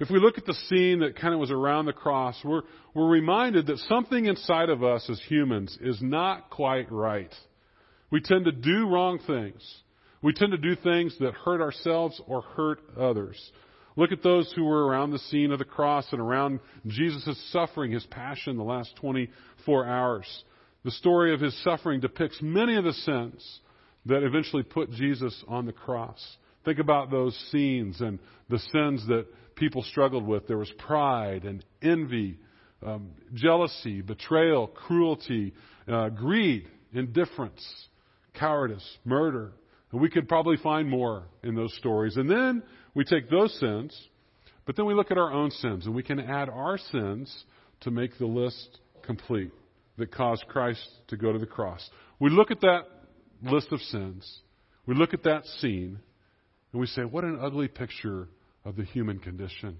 If 0.02 0.10
we 0.10 0.20
look 0.20 0.40
at 0.40 0.48
the 0.48 0.56
scene 0.68 1.02
that 1.02 1.16
kind 1.16 1.32
of 1.32 1.40
was 1.40 1.52
around 1.52 1.86
the 1.86 1.94
cross, 1.94 2.36
we're, 2.44 2.64
we're 2.96 3.08
reminded 3.08 3.68
that 3.68 3.78
something 3.78 4.26
inside 4.26 4.70
of 4.70 4.84
us 4.84 5.08
as 5.08 5.22
humans 5.28 5.78
is 5.80 6.02
not 6.02 6.50
quite 6.50 6.92
right. 6.92 7.32
We 8.10 8.20
tend 8.20 8.46
to 8.46 8.52
do 8.52 8.90
wrong 8.90 9.20
things. 9.28 9.62
We 10.24 10.34
tend 10.34 10.54
to 10.54 10.58
do 10.58 10.76
things 10.76 11.16
that 11.20 11.36
hurt 11.36 11.62
ourselves 11.62 12.20
or 12.26 12.42
hurt 12.42 12.80
others. 13.00 13.40
Look 13.96 14.12
at 14.12 14.24
those 14.24 14.52
who 14.56 14.64
were 14.64 14.88
around 14.88 15.12
the 15.12 15.20
scene 15.20 15.52
of 15.52 15.60
the 15.60 15.66
cross 15.66 16.08
and 16.12 16.20
around 16.20 16.62
Jesus' 16.88 17.52
suffering, 17.52 17.92
his 17.92 18.06
passion, 18.08 18.58
the 18.58 18.64
last 18.64 18.96
24 18.96 19.86
hours. 19.86 20.44
The 20.84 20.90
story 20.90 21.32
of 21.32 21.42
his 21.42 21.56
suffering 21.64 22.00
depicts 22.00 22.40
many 22.42 22.76
of 22.76 22.86
the 22.86 22.94
sins 22.94 23.60
that 24.08 24.24
eventually 24.24 24.64
put 24.64 24.90
Jesus 24.94 25.44
on 25.48 25.68
the 25.68 25.74
cross. 25.74 26.38
Think 26.66 26.80
about 26.80 27.12
those 27.12 27.38
scenes 27.52 28.02
and 28.02 28.18
the 28.50 28.58
sins 28.58 29.06
that 29.06 29.28
people 29.62 29.84
struggled 29.84 30.26
with. 30.26 30.48
There 30.48 30.58
was 30.58 30.72
pride 30.80 31.44
and 31.46 31.64
envy, 31.84 32.40
um, 32.84 33.12
jealousy, 33.36 34.02
betrayal, 34.02 34.66
cruelty, 34.66 35.54
uh, 35.88 36.10
greed, 36.10 36.68
indifference, 36.94 37.64
cowardice, 38.34 38.98
murder. 39.06 39.52
And 39.92 40.02
we 40.02 40.10
could 40.10 40.28
probably 40.28 40.58
find 40.58 40.90
more 40.90 41.26
in 41.44 41.54
those 41.54 41.78
stories. 41.78 42.18
And 42.18 42.28
then 42.28 42.64
we 42.96 43.04
take 43.04 43.30
those 43.30 43.54
sins, 43.60 43.96
but 44.66 44.76
then 44.76 44.88
we 44.88 44.96
look 44.96 45.12
at 45.12 45.20
our 45.20 45.32
own 45.32 45.52
sins, 45.52 45.86
and 45.86 45.94
we 45.94 46.02
can 46.02 46.20
add 46.20 46.50
our 46.50 46.80
sins 46.80 47.32
to 47.82 47.92
make 47.92 48.18
the 48.18 48.26
list 48.26 48.80
complete 49.04 49.52
that 50.00 50.12
caused 50.12 50.48
Christ 50.48 50.84
to 51.10 51.18
go 51.18 51.32
to 51.32 51.38
the 51.38 51.46
cross. 51.46 51.88
We 52.20 52.32
look 52.32 52.50
at 52.50 52.62
that 52.62 52.88
list 53.44 53.72
of 53.72 53.80
sins, 53.80 54.40
we 54.88 54.96
look 54.96 55.14
at 55.14 55.22
that 55.24 55.46
scene, 55.60 56.00
and 56.72 56.82
we 56.82 56.88
say, 56.88 57.04
what 57.04 57.24
an 57.24 57.38
ugly 57.40 57.68
picture 57.68 58.28
of 58.66 58.76
the 58.76 58.84
human 58.84 59.20
condition. 59.20 59.78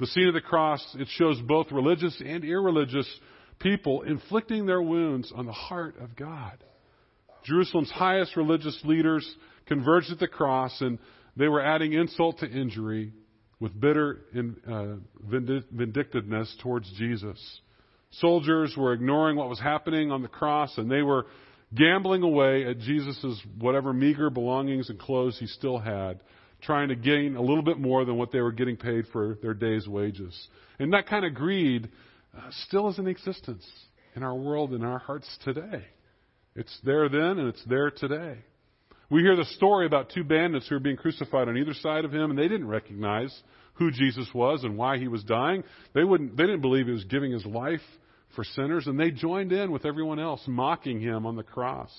The 0.00 0.06
scene 0.06 0.28
of 0.28 0.34
the 0.34 0.40
cross, 0.40 0.84
it 0.98 1.08
shows 1.16 1.40
both 1.42 1.70
religious 1.70 2.20
and 2.24 2.44
irreligious 2.44 3.08
people 3.58 4.02
inflicting 4.02 4.66
their 4.66 4.82
wounds 4.82 5.32
on 5.34 5.46
the 5.46 5.52
heart 5.52 5.96
of 6.00 6.16
God. 6.16 6.62
Jerusalem's 7.44 7.90
highest 7.90 8.36
religious 8.36 8.78
leaders 8.84 9.28
converged 9.66 10.10
at 10.10 10.18
the 10.18 10.28
cross, 10.28 10.80
and 10.80 10.98
they 11.36 11.48
were 11.48 11.62
adding 11.62 11.92
insult 11.92 12.38
to 12.38 12.46
injury 12.46 13.12
with 13.60 13.78
bitter 13.78 14.22
uh, 14.68 14.96
vindictiveness 15.24 16.54
towards 16.62 16.90
Jesus. 16.98 17.60
Soldiers 18.10 18.74
were 18.76 18.92
ignoring 18.92 19.36
what 19.36 19.48
was 19.48 19.60
happening 19.60 20.10
on 20.10 20.22
the 20.22 20.28
cross, 20.28 20.76
and 20.78 20.90
they 20.90 21.02
were 21.02 21.26
gambling 21.74 22.22
away 22.22 22.66
at 22.66 22.78
Jesus' 22.80 23.40
whatever 23.58 23.92
meager 23.92 24.30
belongings 24.30 24.90
and 24.90 24.98
clothes 24.98 25.38
he 25.38 25.46
still 25.46 25.78
had, 25.78 26.20
trying 26.62 26.88
to 26.88 26.94
gain 26.94 27.36
a 27.36 27.40
little 27.40 27.62
bit 27.62 27.78
more 27.78 28.04
than 28.04 28.16
what 28.16 28.32
they 28.32 28.40
were 28.40 28.52
getting 28.52 28.76
paid 28.76 29.06
for 29.12 29.36
their 29.42 29.54
day's 29.54 29.86
wages. 29.86 30.48
And 30.78 30.92
that 30.92 31.08
kind 31.08 31.24
of 31.24 31.34
greed 31.34 31.88
uh, 32.36 32.50
still 32.66 32.88
is 32.88 32.98
in 32.98 33.06
existence 33.06 33.66
in 34.14 34.22
our 34.22 34.34
world, 34.34 34.72
in 34.72 34.82
our 34.82 34.98
hearts 34.98 35.28
today. 35.44 35.84
It's 36.54 36.76
there 36.84 37.08
then, 37.08 37.38
and 37.38 37.48
it's 37.48 37.64
there 37.66 37.90
today. 37.90 38.38
We 39.10 39.22
hear 39.22 39.36
the 39.36 39.44
story 39.44 39.86
about 39.86 40.10
two 40.10 40.24
bandits 40.24 40.68
who 40.68 40.74
were 40.74 40.80
being 40.80 40.96
crucified 40.96 41.48
on 41.48 41.56
either 41.56 41.74
side 41.74 42.04
of 42.04 42.12
him, 42.12 42.30
and 42.30 42.38
they 42.38 42.48
didn't 42.48 42.68
recognize 42.68 43.34
who 43.74 43.90
Jesus 43.90 44.26
was 44.34 44.64
and 44.64 44.76
why 44.76 44.98
he 44.98 45.08
was 45.08 45.24
dying. 45.24 45.64
They 45.94 46.04
wouldn't. 46.04 46.36
They 46.36 46.44
didn't 46.44 46.60
believe 46.60 46.86
he 46.86 46.92
was 46.92 47.04
giving 47.04 47.32
his 47.32 47.44
life 47.44 47.80
for 48.34 48.44
sinners, 48.44 48.86
and 48.86 48.98
they 48.98 49.10
joined 49.10 49.52
in 49.52 49.70
with 49.70 49.84
everyone 49.84 50.18
else, 50.18 50.42
mocking 50.46 51.00
him 51.00 51.26
on 51.26 51.36
the 51.36 51.42
cross. 51.42 51.90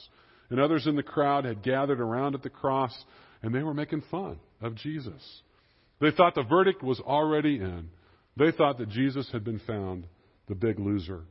And 0.50 0.60
others 0.60 0.88
in 0.88 0.96
the 0.96 1.04
crowd 1.04 1.46
had 1.46 1.64
gathered 1.64 2.00
around 2.00 2.36
at 2.36 2.44
the 2.44 2.50
cross, 2.50 2.96
and 3.42 3.54
they 3.54 3.64
were 3.64 3.74
making 3.74 4.04
fun 4.10 4.40
of 4.64 4.76
Jesus. 4.76 5.42
They 6.02 6.12
thought 6.12 6.36
the 6.36 6.44
verdict 6.44 6.82
was 6.82 7.00
already 7.00 7.56
in. 7.56 7.90
They 8.38 8.52
thought 8.52 8.80
that 8.80 8.90
Jesus 8.90 9.30
had 9.32 9.44
been 9.44 9.60
found 9.60 10.08
the 10.48 10.56
big 10.56 10.80
loser. 10.80 11.22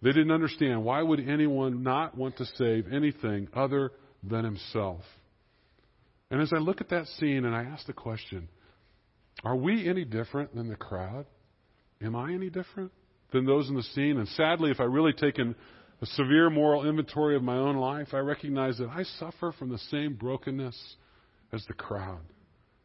They 0.00 0.10
didn't 0.10 0.32
understand 0.32 0.84
why 0.84 1.02
would 1.02 1.20
anyone 1.20 1.82
not 1.82 2.16
want 2.16 2.38
to 2.38 2.46
save 2.56 2.92
anything 2.92 3.48
other 3.54 3.92
than 4.22 4.44
himself. 4.44 5.02
And 6.30 6.40
as 6.40 6.52
I 6.52 6.58
look 6.58 6.80
at 6.80 6.88
that 6.88 7.06
scene 7.18 7.44
and 7.44 7.54
I 7.54 7.64
ask 7.64 7.86
the 7.86 7.92
question, 7.92 8.48
are 9.44 9.56
we 9.56 9.88
any 9.88 10.04
different 10.04 10.54
than 10.54 10.68
the 10.68 10.76
crowd? 10.76 11.26
Am 12.00 12.16
I 12.16 12.32
any 12.32 12.48
different? 12.48 12.90
than 13.32 13.46
those 13.46 13.68
in 13.68 13.74
the 13.74 13.82
scene. 13.82 14.18
And 14.18 14.28
sadly, 14.28 14.70
if 14.70 14.80
I 14.80 14.84
really 14.84 15.12
take 15.12 15.38
a 15.38 15.54
severe 16.04 16.50
moral 16.50 16.88
inventory 16.88 17.34
of 17.34 17.42
my 17.42 17.56
own 17.56 17.76
life, 17.76 18.08
I 18.12 18.18
recognize 18.18 18.78
that 18.78 18.90
I 18.90 19.02
suffer 19.18 19.52
from 19.58 19.70
the 19.70 19.78
same 19.90 20.14
brokenness 20.14 20.96
as 21.52 21.64
the 21.66 21.74
crowd 21.74 22.20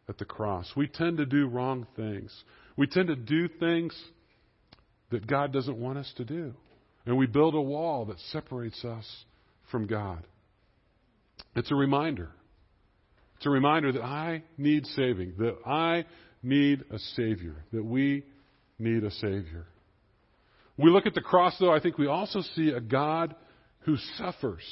at 0.09 0.17
the 0.17 0.25
cross. 0.25 0.71
We 0.75 0.87
tend 0.87 1.17
to 1.17 1.25
do 1.25 1.47
wrong 1.47 1.87
things. 1.95 2.31
We 2.75 2.87
tend 2.87 3.07
to 3.07 3.15
do 3.15 3.47
things 3.47 3.97
that 5.09 5.27
God 5.27 5.53
doesn't 5.53 5.77
want 5.77 5.97
us 5.97 6.11
to 6.17 6.25
do. 6.25 6.53
And 7.05 7.17
we 7.17 7.25
build 7.25 7.55
a 7.55 7.61
wall 7.61 8.05
that 8.05 8.19
separates 8.31 8.83
us 8.83 9.05
from 9.71 9.87
God. 9.87 10.25
It's 11.55 11.71
a 11.71 11.75
reminder. 11.75 12.29
It's 13.37 13.45
a 13.45 13.49
reminder 13.49 13.91
that 13.93 14.03
I 14.03 14.43
need 14.57 14.85
saving, 14.87 15.35
that 15.37 15.57
I 15.65 16.05
need 16.43 16.83
a 16.91 16.99
Savior, 17.15 17.63
that 17.71 17.83
we 17.83 18.23
need 18.79 19.03
a 19.03 19.11
Savior. 19.11 19.65
We 20.77 20.91
look 20.91 21.05
at 21.05 21.13
the 21.13 21.21
cross, 21.21 21.55
though, 21.59 21.73
I 21.73 21.79
think 21.79 21.97
we 21.97 22.07
also 22.07 22.41
see 22.55 22.69
a 22.69 22.81
God 22.81 23.35
who 23.79 23.95
suffers. 24.17 24.63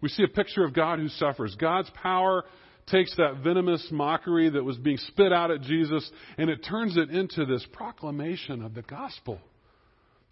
We 0.00 0.08
see 0.08 0.24
a 0.24 0.28
picture 0.28 0.64
of 0.64 0.74
God 0.74 0.98
who 0.98 1.08
suffers. 1.08 1.54
God's 1.56 1.90
power 2.02 2.44
takes 2.86 3.14
that 3.16 3.38
venomous 3.42 3.86
mockery 3.90 4.50
that 4.50 4.64
was 4.64 4.76
being 4.76 4.98
spit 4.98 5.32
out 5.32 5.50
at 5.50 5.62
Jesus 5.62 6.08
and 6.36 6.50
it 6.50 6.64
turns 6.68 6.96
it 6.96 7.10
into 7.10 7.44
this 7.46 7.64
proclamation 7.72 8.62
of 8.62 8.74
the 8.74 8.82
gospel. 8.82 9.38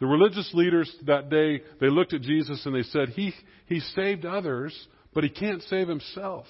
The 0.00 0.06
religious 0.06 0.50
leaders 0.54 0.90
that 1.06 1.28
day, 1.28 1.60
they 1.80 1.90
looked 1.90 2.14
at 2.14 2.22
Jesus 2.22 2.64
and 2.64 2.74
they 2.74 2.82
said, 2.84 3.10
He, 3.10 3.32
he 3.66 3.80
saved 3.80 4.24
others, 4.24 4.74
but 5.14 5.24
He 5.24 5.30
can't 5.30 5.62
save 5.64 5.88
Himself. 5.88 6.46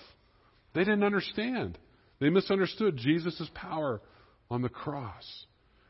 They 0.72 0.84
didn't 0.84 1.02
understand. 1.02 1.76
They 2.20 2.30
misunderstood 2.30 2.96
Jesus' 2.96 3.50
power 3.54 4.00
on 4.50 4.62
the 4.62 4.68
cross. 4.68 5.24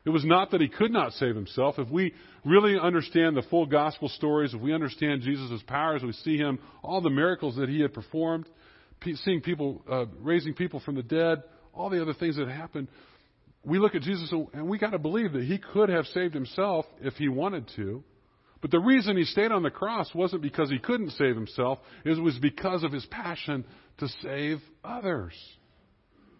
It 0.03 0.09
was 0.09 0.25
not 0.25 0.51
that 0.51 0.61
he 0.61 0.67
could 0.67 0.91
not 0.91 1.13
save 1.13 1.35
himself. 1.35 1.77
If 1.77 1.89
we 1.89 2.13
really 2.43 2.79
understand 2.79 3.37
the 3.37 3.43
full 3.43 3.67
gospel 3.67 4.09
stories, 4.09 4.53
if 4.53 4.61
we 4.61 4.73
understand 4.73 5.21
Jesus' 5.21 5.61
powers, 5.67 6.01
we 6.01 6.13
see 6.13 6.37
him, 6.37 6.57
all 6.83 7.01
the 7.01 7.09
miracles 7.11 7.55
that 7.57 7.69
he 7.69 7.81
had 7.81 7.93
performed, 7.93 8.47
seeing 9.23 9.41
people, 9.41 9.83
uh, 9.89 10.05
raising 10.19 10.53
people 10.53 10.79
from 10.79 10.95
the 10.95 11.03
dead, 11.03 11.43
all 11.73 11.89
the 11.89 12.01
other 12.01 12.13
things 12.13 12.37
that 12.37 12.47
happened, 12.47 12.87
we 13.63 13.79
look 13.79 13.95
at 13.95 14.01
Jesus 14.01 14.31
and 14.53 14.67
we 14.67 14.77
got 14.77 14.91
to 14.91 14.99
believe 14.99 15.33
that 15.33 15.43
he 15.43 15.57
could 15.57 15.89
have 15.89 16.05
saved 16.07 16.33
himself 16.33 16.85
if 17.01 17.13
he 17.15 17.29
wanted 17.29 17.69
to. 17.75 18.03
But 18.61 18.71
the 18.71 18.79
reason 18.79 19.17
he 19.17 19.23
stayed 19.23 19.51
on 19.51 19.63
the 19.63 19.71
cross 19.71 20.13
wasn't 20.13 20.43
because 20.43 20.69
he 20.69 20.79
couldn't 20.79 21.11
save 21.11 21.35
himself, 21.35 21.79
it 22.05 22.21
was 22.21 22.37
because 22.39 22.83
of 22.83 22.91
his 22.91 23.05
passion 23.07 23.65
to 23.97 24.07
save 24.21 24.59
others. 24.83 25.33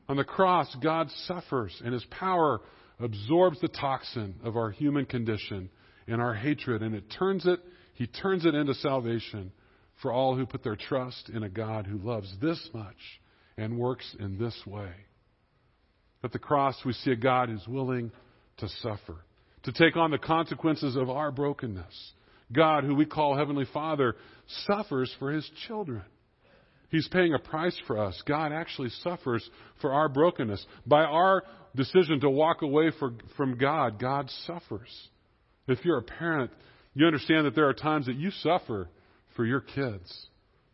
On 0.08 0.18
the 0.18 0.24
cross, 0.24 0.76
God 0.82 1.10
suffers 1.26 1.80
and 1.84 1.94
his 1.94 2.06
power 2.06 2.62
absorbs 3.00 3.60
the 3.62 3.68
toxin 3.68 4.36
of 4.44 4.56
our 4.56 4.70
human 4.70 5.06
condition 5.06 5.70
and 6.08 6.22
our 6.22 6.34
hatred, 6.34 6.84
and 6.84 6.94
it 6.94 7.06
turns 7.18 7.46
it, 7.46 7.60
he 7.94 8.08
turns 8.08 8.46
it 8.46 8.54
into 8.54 8.74
salvation 8.76 9.52
for 10.02 10.12
all 10.12 10.36
who 10.36 10.46
put 10.46 10.64
their 10.64 10.76
trust 10.76 11.30
in 11.30 11.44
a 11.44 11.50
God 11.50 11.86
who 11.86 11.98
loves 11.98 12.34
this 12.42 12.70
much 12.74 12.96
and 13.58 13.78
works 13.78 14.16
in 14.20 14.38
this 14.38 14.60
way. 14.66 14.92
At 16.24 16.32
the 16.32 16.40
cross, 16.40 16.76
we 16.86 16.94
see 16.94 17.12
a 17.12 17.16
God 17.16 17.50
who's 17.50 17.68
willing 17.68 18.12
to 18.58 18.68
suffer, 18.82 19.26
to 19.64 19.72
take 19.72 19.96
on 19.98 20.12
the 20.12 20.18
consequences 20.18 20.96
of 20.96 21.10
our 21.10 21.32
brokenness. 21.32 22.14
God, 22.52 22.84
who 22.84 22.96
we 22.96 23.06
call 23.06 23.38
Heavenly 23.38 23.66
Father, 23.74 24.16
suffers 24.68 25.14
for 25.20 25.32
His 25.32 25.50
children. 25.68 26.04
He's 26.90 27.08
paying 27.08 27.34
a 27.34 27.40
price 27.40 27.78
for 27.88 27.98
us. 27.98 28.22
God 28.28 28.52
actually 28.52 28.90
suffers 29.02 29.50
for 29.80 29.94
our 29.94 30.10
brokenness. 30.10 30.64
By 30.86 31.04
our 31.04 31.44
decision 31.76 32.20
to 32.20 32.30
walk 32.30 32.62
away 32.62 32.92
for, 33.00 33.14
from 33.38 33.58
God, 33.58 33.98
God 33.98 34.30
suffers. 34.46 34.90
If 35.68 35.86
you're 35.86 36.00
a 36.00 36.04
parent, 36.04 36.52
you 36.94 37.06
understand 37.06 37.46
that 37.46 37.56
there 37.56 37.70
are 37.70 37.74
times 37.74 38.08
that 38.08 38.18
you 38.18 38.30
suffer 38.32 38.90
for 39.36 39.46
your 39.46 39.62
kids. 39.62 40.28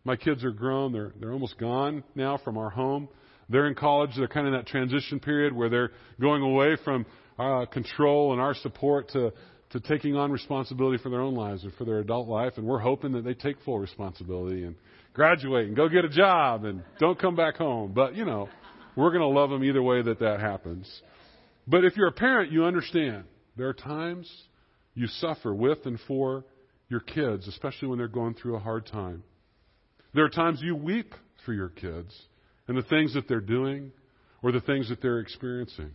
My 0.03 0.15
kids 0.15 0.43
are 0.43 0.51
grown. 0.51 0.93
They're, 0.93 1.11
they're 1.19 1.33
almost 1.33 1.57
gone 1.57 2.03
now 2.15 2.37
from 2.37 2.57
our 2.57 2.69
home. 2.69 3.09
They're 3.49 3.67
in 3.67 3.75
college. 3.75 4.11
They're 4.17 4.27
kind 4.27 4.47
of 4.47 4.53
in 4.53 4.59
that 4.59 4.67
transition 4.67 5.19
period 5.19 5.53
where 5.53 5.69
they're 5.69 5.91
going 6.19 6.41
away 6.41 6.77
from 6.83 7.05
uh, 7.39 7.65
control 7.65 8.33
and 8.33 8.41
our 8.41 8.53
support 8.55 9.09
to, 9.11 9.33
to 9.71 9.79
taking 9.79 10.15
on 10.15 10.31
responsibility 10.31 11.01
for 11.01 11.09
their 11.09 11.21
own 11.21 11.35
lives 11.35 11.63
and 11.63 11.73
for 11.73 11.85
their 11.85 11.99
adult 11.99 12.27
life. 12.27 12.53
And 12.57 12.65
we're 12.65 12.79
hoping 12.79 13.11
that 13.13 13.23
they 13.23 13.33
take 13.33 13.57
full 13.63 13.79
responsibility 13.79 14.63
and 14.63 14.75
graduate 15.13 15.67
and 15.67 15.75
go 15.75 15.89
get 15.89 16.05
a 16.05 16.09
job 16.09 16.63
and 16.63 16.83
don't 16.99 17.19
come 17.19 17.35
back 17.35 17.55
home. 17.55 17.91
But, 17.93 18.15
you 18.15 18.25
know, 18.25 18.49
we're 18.95 19.11
going 19.11 19.21
to 19.21 19.27
love 19.27 19.49
them 19.49 19.63
either 19.63 19.81
way 19.81 20.01
that 20.01 20.19
that 20.19 20.39
happens. 20.39 21.01
But 21.67 21.83
if 21.83 21.97
you're 21.97 22.07
a 22.07 22.13
parent, 22.13 22.51
you 22.51 22.63
understand 22.63 23.25
there 23.55 23.67
are 23.67 23.73
times 23.73 24.31
you 24.93 25.07
suffer 25.07 25.53
with 25.53 25.85
and 25.85 25.99
for 26.07 26.43
your 26.89 27.01
kids, 27.01 27.48
especially 27.48 27.88
when 27.88 27.98
they're 27.98 28.08
going 28.08 28.34
through 28.34 28.56
a 28.56 28.60
hard 28.60 28.86
time. 28.86 29.24
There 30.13 30.25
are 30.25 30.29
times 30.29 30.60
you 30.62 30.75
weep 30.75 31.13
for 31.46 31.53
your 31.53 31.70
kids 31.70 32.13
and 32.67 32.77
the 32.77 32.84
things 32.84 33.13
that 33.13 33.27
they're 33.27 33.39
doing 33.39 33.91
or 34.41 34.51
the 34.51 34.62
things 34.62 34.89
that 34.89 35.01
they're 35.01 35.20
experiencing. 35.20 35.91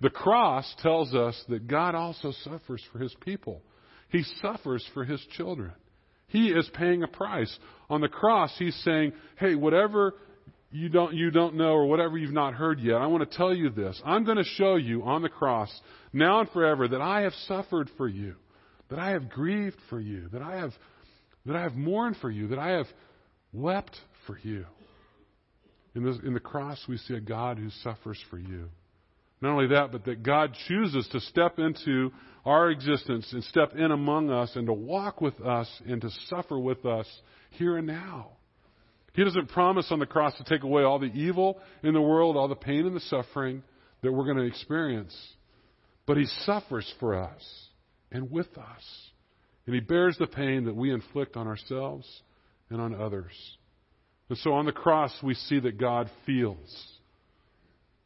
The 0.00 0.10
cross 0.10 0.72
tells 0.80 1.14
us 1.14 1.42
that 1.48 1.66
God 1.66 1.94
also 1.94 2.32
suffers 2.44 2.82
for 2.92 2.98
his 2.98 3.14
people. 3.20 3.62
He 4.10 4.22
suffers 4.40 4.84
for 4.94 5.04
his 5.04 5.20
children. 5.36 5.72
He 6.28 6.48
is 6.48 6.70
paying 6.74 7.02
a 7.02 7.08
price. 7.08 7.56
On 7.90 8.00
the 8.00 8.08
cross, 8.08 8.54
he's 8.58 8.76
saying, 8.84 9.12
hey, 9.38 9.54
whatever 9.54 10.14
you 10.70 10.88
don't, 10.88 11.14
you 11.14 11.30
don't 11.30 11.56
know 11.56 11.72
or 11.72 11.86
whatever 11.86 12.18
you've 12.18 12.32
not 12.32 12.54
heard 12.54 12.80
yet, 12.80 12.96
I 12.96 13.06
want 13.06 13.28
to 13.28 13.36
tell 13.36 13.54
you 13.54 13.70
this. 13.70 14.00
I'm 14.04 14.24
going 14.24 14.36
to 14.36 14.44
show 14.44 14.76
you 14.76 15.02
on 15.04 15.22
the 15.22 15.28
cross, 15.28 15.70
now 16.12 16.40
and 16.40 16.50
forever, 16.50 16.86
that 16.88 17.00
I 17.00 17.22
have 17.22 17.32
suffered 17.46 17.90
for 17.96 18.06
you, 18.06 18.36
that 18.90 18.98
I 18.98 19.10
have 19.10 19.28
grieved 19.28 19.76
for 19.90 20.00
you, 20.00 20.28
that 20.32 20.42
I 20.42 20.56
have, 20.56 20.72
that 21.46 21.56
I 21.56 21.62
have 21.62 21.74
mourned 21.74 22.16
for 22.16 22.30
you, 22.30 22.48
that 22.48 22.58
I 22.58 22.70
have 22.70 22.86
wept 23.52 23.96
for 24.26 24.38
you. 24.42 24.64
In, 25.94 26.06
in 26.24 26.34
the 26.34 26.40
cross, 26.40 26.80
we 26.88 26.96
see 26.96 27.14
a 27.14 27.20
God 27.20 27.58
who 27.58 27.70
suffers 27.82 28.22
for 28.30 28.38
you. 28.38 28.68
Not 29.40 29.52
only 29.52 29.68
that, 29.68 29.92
but 29.92 30.04
that 30.06 30.22
God 30.22 30.54
chooses 30.66 31.08
to 31.12 31.20
step 31.20 31.58
into 31.58 32.10
our 32.44 32.70
existence 32.70 33.32
and 33.32 33.44
step 33.44 33.74
in 33.74 33.90
among 33.90 34.30
us 34.30 34.52
and 34.56 34.66
to 34.66 34.72
walk 34.72 35.20
with 35.20 35.40
us 35.40 35.68
and 35.86 36.00
to 36.00 36.10
suffer 36.28 36.58
with 36.58 36.84
us 36.86 37.06
here 37.50 37.76
and 37.76 37.86
now. 37.86 38.30
He 39.12 39.24
doesn't 39.24 39.48
promise 39.48 39.88
on 39.90 39.98
the 39.98 40.06
cross 40.06 40.36
to 40.38 40.44
take 40.44 40.62
away 40.62 40.82
all 40.82 40.98
the 40.98 41.06
evil 41.06 41.58
in 41.82 41.94
the 41.94 42.00
world, 42.00 42.36
all 42.36 42.48
the 42.48 42.54
pain 42.54 42.86
and 42.86 42.94
the 42.94 43.00
suffering 43.00 43.62
that 44.02 44.12
we're 44.12 44.24
going 44.24 44.36
to 44.36 44.44
experience. 44.44 45.16
But 46.06 46.16
He 46.16 46.26
suffers 46.44 46.92
for 47.00 47.14
us 47.14 47.67
and 48.10 48.30
with 48.30 48.56
us. 48.56 48.82
And 49.66 49.74
He 49.74 49.80
bears 49.80 50.16
the 50.18 50.26
pain 50.26 50.64
that 50.64 50.76
we 50.76 50.92
inflict 50.92 51.36
on 51.36 51.46
ourselves 51.46 52.06
and 52.70 52.80
on 52.80 52.94
others. 52.94 53.32
And 54.28 54.38
so 54.38 54.52
on 54.52 54.66
the 54.66 54.72
cross, 54.72 55.12
we 55.22 55.34
see 55.34 55.60
that 55.60 55.78
God 55.78 56.10
feels. 56.26 56.98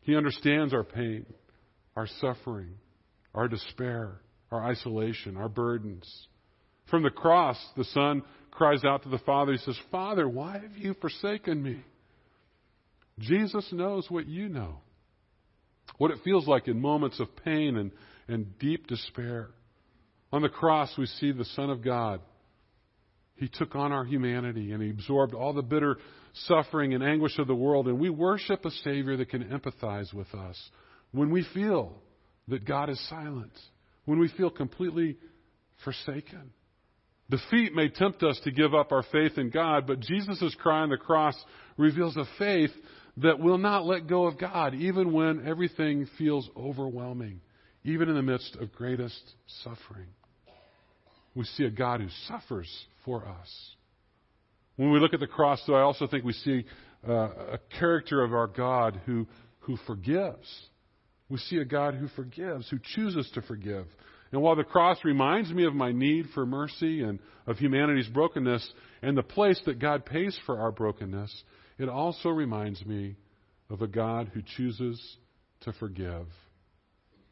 He 0.02 0.16
understands 0.16 0.72
our 0.72 0.84
pain, 0.84 1.26
our 1.96 2.08
suffering, 2.20 2.74
our 3.34 3.48
despair, 3.48 4.20
our 4.50 4.62
isolation, 4.64 5.36
our 5.36 5.48
burdens. 5.48 6.08
From 6.90 7.02
the 7.02 7.10
cross, 7.10 7.56
the 7.76 7.84
Son 7.84 8.22
cries 8.50 8.84
out 8.84 9.02
to 9.04 9.08
the 9.08 9.18
Father. 9.18 9.52
He 9.52 9.58
says, 9.58 9.78
Father, 9.90 10.28
why 10.28 10.58
have 10.58 10.76
you 10.76 10.94
forsaken 11.00 11.62
me? 11.62 11.80
Jesus 13.18 13.66
knows 13.72 14.10
what 14.10 14.26
you 14.26 14.48
know, 14.48 14.80
what 15.98 16.10
it 16.10 16.18
feels 16.24 16.46
like 16.46 16.68
in 16.68 16.80
moments 16.80 17.20
of 17.20 17.28
pain 17.44 17.76
and, 17.76 17.92
and 18.28 18.58
deep 18.58 18.86
despair. 18.86 19.50
On 20.32 20.42
the 20.42 20.48
cross, 20.48 20.92
we 20.96 21.06
see 21.06 21.32
the 21.32 21.44
Son 21.44 21.70
of 21.70 21.84
God. 21.84 22.20
He 23.36 23.48
took 23.48 23.74
on 23.74 23.92
our 23.92 24.04
humanity 24.04 24.72
and 24.72 24.82
He 24.82 24.90
absorbed 24.90 25.34
all 25.34 25.52
the 25.52 25.62
bitter 25.62 25.96
suffering 26.46 26.94
and 26.94 27.02
anguish 27.02 27.38
of 27.38 27.46
the 27.46 27.54
world. 27.54 27.88
And 27.88 27.98
we 27.98 28.08
worship 28.08 28.64
a 28.64 28.70
Savior 28.70 29.16
that 29.16 29.28
can 29.28 29.44
empathize 29.44 30.12
with 30.14 30.32
us 30.34 30.58
when 31.12 31.30
we 31.30 31.44
feel 31.52 31.92
that 32.48 32.64
God 32.64 32.88
is 32.88 33.08
silent, 33.08 33.52
when 34.04 34.18
we 34.18 34.28
feel 34.28 34.50
completely 34.50 35.18
forsaken. 35.84 36.52
Defeat 37.30 37.74
may 37.74 37.88
tempt 37.88 38.22
us 38.22 38.38
to 38.44 38.50
give 38.50 38.74
up 38.74 38.92
our 38.92 39.04
faith 39.10 39.38
in 39.38 39.50
God, 39.50 39.86
but 39.86 40.00
Jesus' 40.00 40.54
cry 40.60 40.80
on 40.80 40.90
the 40.90 40.96
cross 40.96 41.34
reveals 41.76 42.16
a 42.16 42.26
faith 42.38 42.72
that 43.18 43.38
will 43.38 43.58
not 43.58 43.84
let 43.84 44.06
go 44.06 44.26
of 44.26 44.38
God, 44.38 44.74
even 44.74 45.12
when 45.12 45.46
everything 45.46 46.06
feels 46.18 46.48
overwhelming, 46.56 47.40
even 47.84 48.08
in 48.08 48.14
the 48.14 48.22
midst 48.22 48.56
of 48.56 48.72
greatest 48.72 49.34
suffering. 49.62 50.08
We 51.34 51.44
see 51.44 51.64
a 51.64 51.70
God 51.70 52.00
who 52.00 52.08
suffers 52.28 52.68
for 53.04 53.26
us. 53.26 53.74
When 54.76 54.90
we 54.90 55.00
look 55.00 55.14
at 55.14 55.20
the 55.20 55.26
cross, 55.26 55.62
though, 55.66 55.74
I 55.74 55.82
also 55.82 56.06
think 56.06 56.24
we 56.24 56.32
see 56.32 56.64
uh, 57.06 57.12
a 57.12 57.58
character 57.78 58.22
of 58.22 58.32
our 58.32 58.46
God 58.46 59.00
who, 59.06 59.26
who 59.60 59.76
forgives. 59.86 60.48
We 61.28 61.38
see 61.38 61.56
a 61.58 61.64
God 61.64 61.94
who 61.94 62.08
forgives, 62.08 62.68
who 62.68 62.78
chooses 62.94 63.30
to 63.34 63.42
forgive. 63.42 63.86
And 64.32 64.40
while 64.40 64.56
the 64.56 64.64
cross 64.64 64.98
reminds 65.04 65.50
me 65.50 65.64
of 65.66 65.74
my 65.74 65.92
need 65.92 66.26
for 66.34 66.46
mercy 66.46 67.02
and 67.02 67.18
of 67.46 67.58
humanity's 67.58 68.08
brokenness 68.08 68.72
and 69.02 69.16
the 69.16 69.22
place 69.22 69.60
that 69.66 69.78
God 69.78 70.06
pays 70.06 70.38
for 70.46 70.58
our 70.58 70.72
brokenness, 70.72 71.44
it 71.78 71.88
also 71.88 72.30
reminds 72.30 72.84
me 72.86 73.16
of 73.68 73.82
a 73.82 73.86
God 73.86 74.30
who 74.32 74.42
chooses 74.56 75.16
to 75.62 75.72
forgive. 75.74 76.26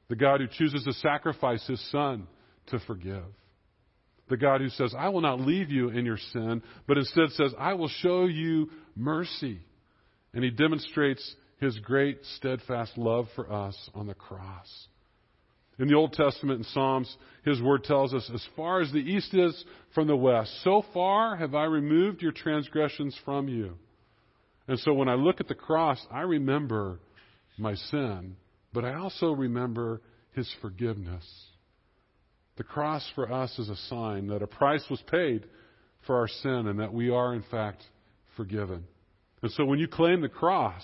The 0.09 0.17
God 0.17 0.41
who 0.41 0.47
chooses 0.47 0.85
to 0.85 0.93
sacrifice 0.95 1.67
his 1.67 1.91
son 1.91 2.27
to 2.67 2.79
forgive. 2.81 3.25
The 4.31 4.37
God 4.37 4.61
who 4.61 4.69
says, 4.69 4.95
I 4.97 5.09
will 5.09 5.21
not 5.21 5.41
leave 5.41 5.71
you 5.71 5.89
in 5.89 6.07
your 6.07 6.17
sin, 6.33 6.63
but 6.87 6.97
instead 6.97 7.31
says, 7.31 7.53
I 7.59 7.75
will 7.75 7.89
show 7.89 8.27
you 8.27 8.71
mercy. 8.97 9.59
And 10.33 10.45
he 10.45 10.51
demonstrates 10.51 11.35
his 11.59 11.77
great 11.81 12.21
steadfast 12.37 12.97
love 12.97 13.27
for 13.35 13.53
us 13.53 13.77
on 13.93 14.07
the 14.07 14.15
cross. 14.15 14.69
In 15.81 15.89
the 15.89 15.97
Old 15.97 16.13
Testament 16.13 16.59
and 16.59 16.67
Psalms, 16.67 17.15
his 17.45 17.61
word 17.61 17.83
tells 17.83 18.15
us, 18.15 18.31
As 18.33 18.47
far 18.55 18.81
as 18.81 18.93
the 18.93 18.99
east 18.99 19.35
is 19.35 19.65
from 19.95 20.07
the 20.07 20.17
west, 20.17 20.53
so 20.63 20.85
far 20.95 21.37
have 21.37 21.57
I 21.57 21.65
removed 21.65 22.23
your 22.23 22.33
transgressions 22.33 23.19
from 23.25 23.49
you. 23.49 23.77
And 24.69 24.79
so 24.79 24.93
when 24.93 25.09
I 25.09 25.15
look 25.15 25.41
at 25.41 25.49
the 25.49 25.55
cross, 25.57 25.99
I 26.13 26.21
remember 26.21 27.01
my 27.59 27.75
sin, 27.75 28.37
but 28.73 28.85
I 28.85 28.95
also 28.95 29.33
remember 29.33 30.03
his 30.35 30.49
forgiveness. 30.61 31.25
The 32.61 32.65
cross 32.65 33.11
for 33.15 33.33
us 33.33 33.59
is 33.59 33.71
a 33.71 33.77
sign 33.89 34.27
that 34.27 34.43
a 34.43 34.47
price 34.47 34.85
was 34.91 35.01
paid 35.11 35.47
for 36.07 36.17
our 36.17 36.29
sin 36.29 36.67
and 36.67 36.79
that 36.79 36.93
we 36.93 37.09
are, 37.09 37.33
in 37.33 37.43
fact, 37.51 37.83
forgiven. 38.37 38.85
And 39.41 39.51
so 39.53 39.65
when 39.65 39.79
you 39.79 39.89
claim 39.89 40.21
the 40.21 40.29
cross, 40.29 40.83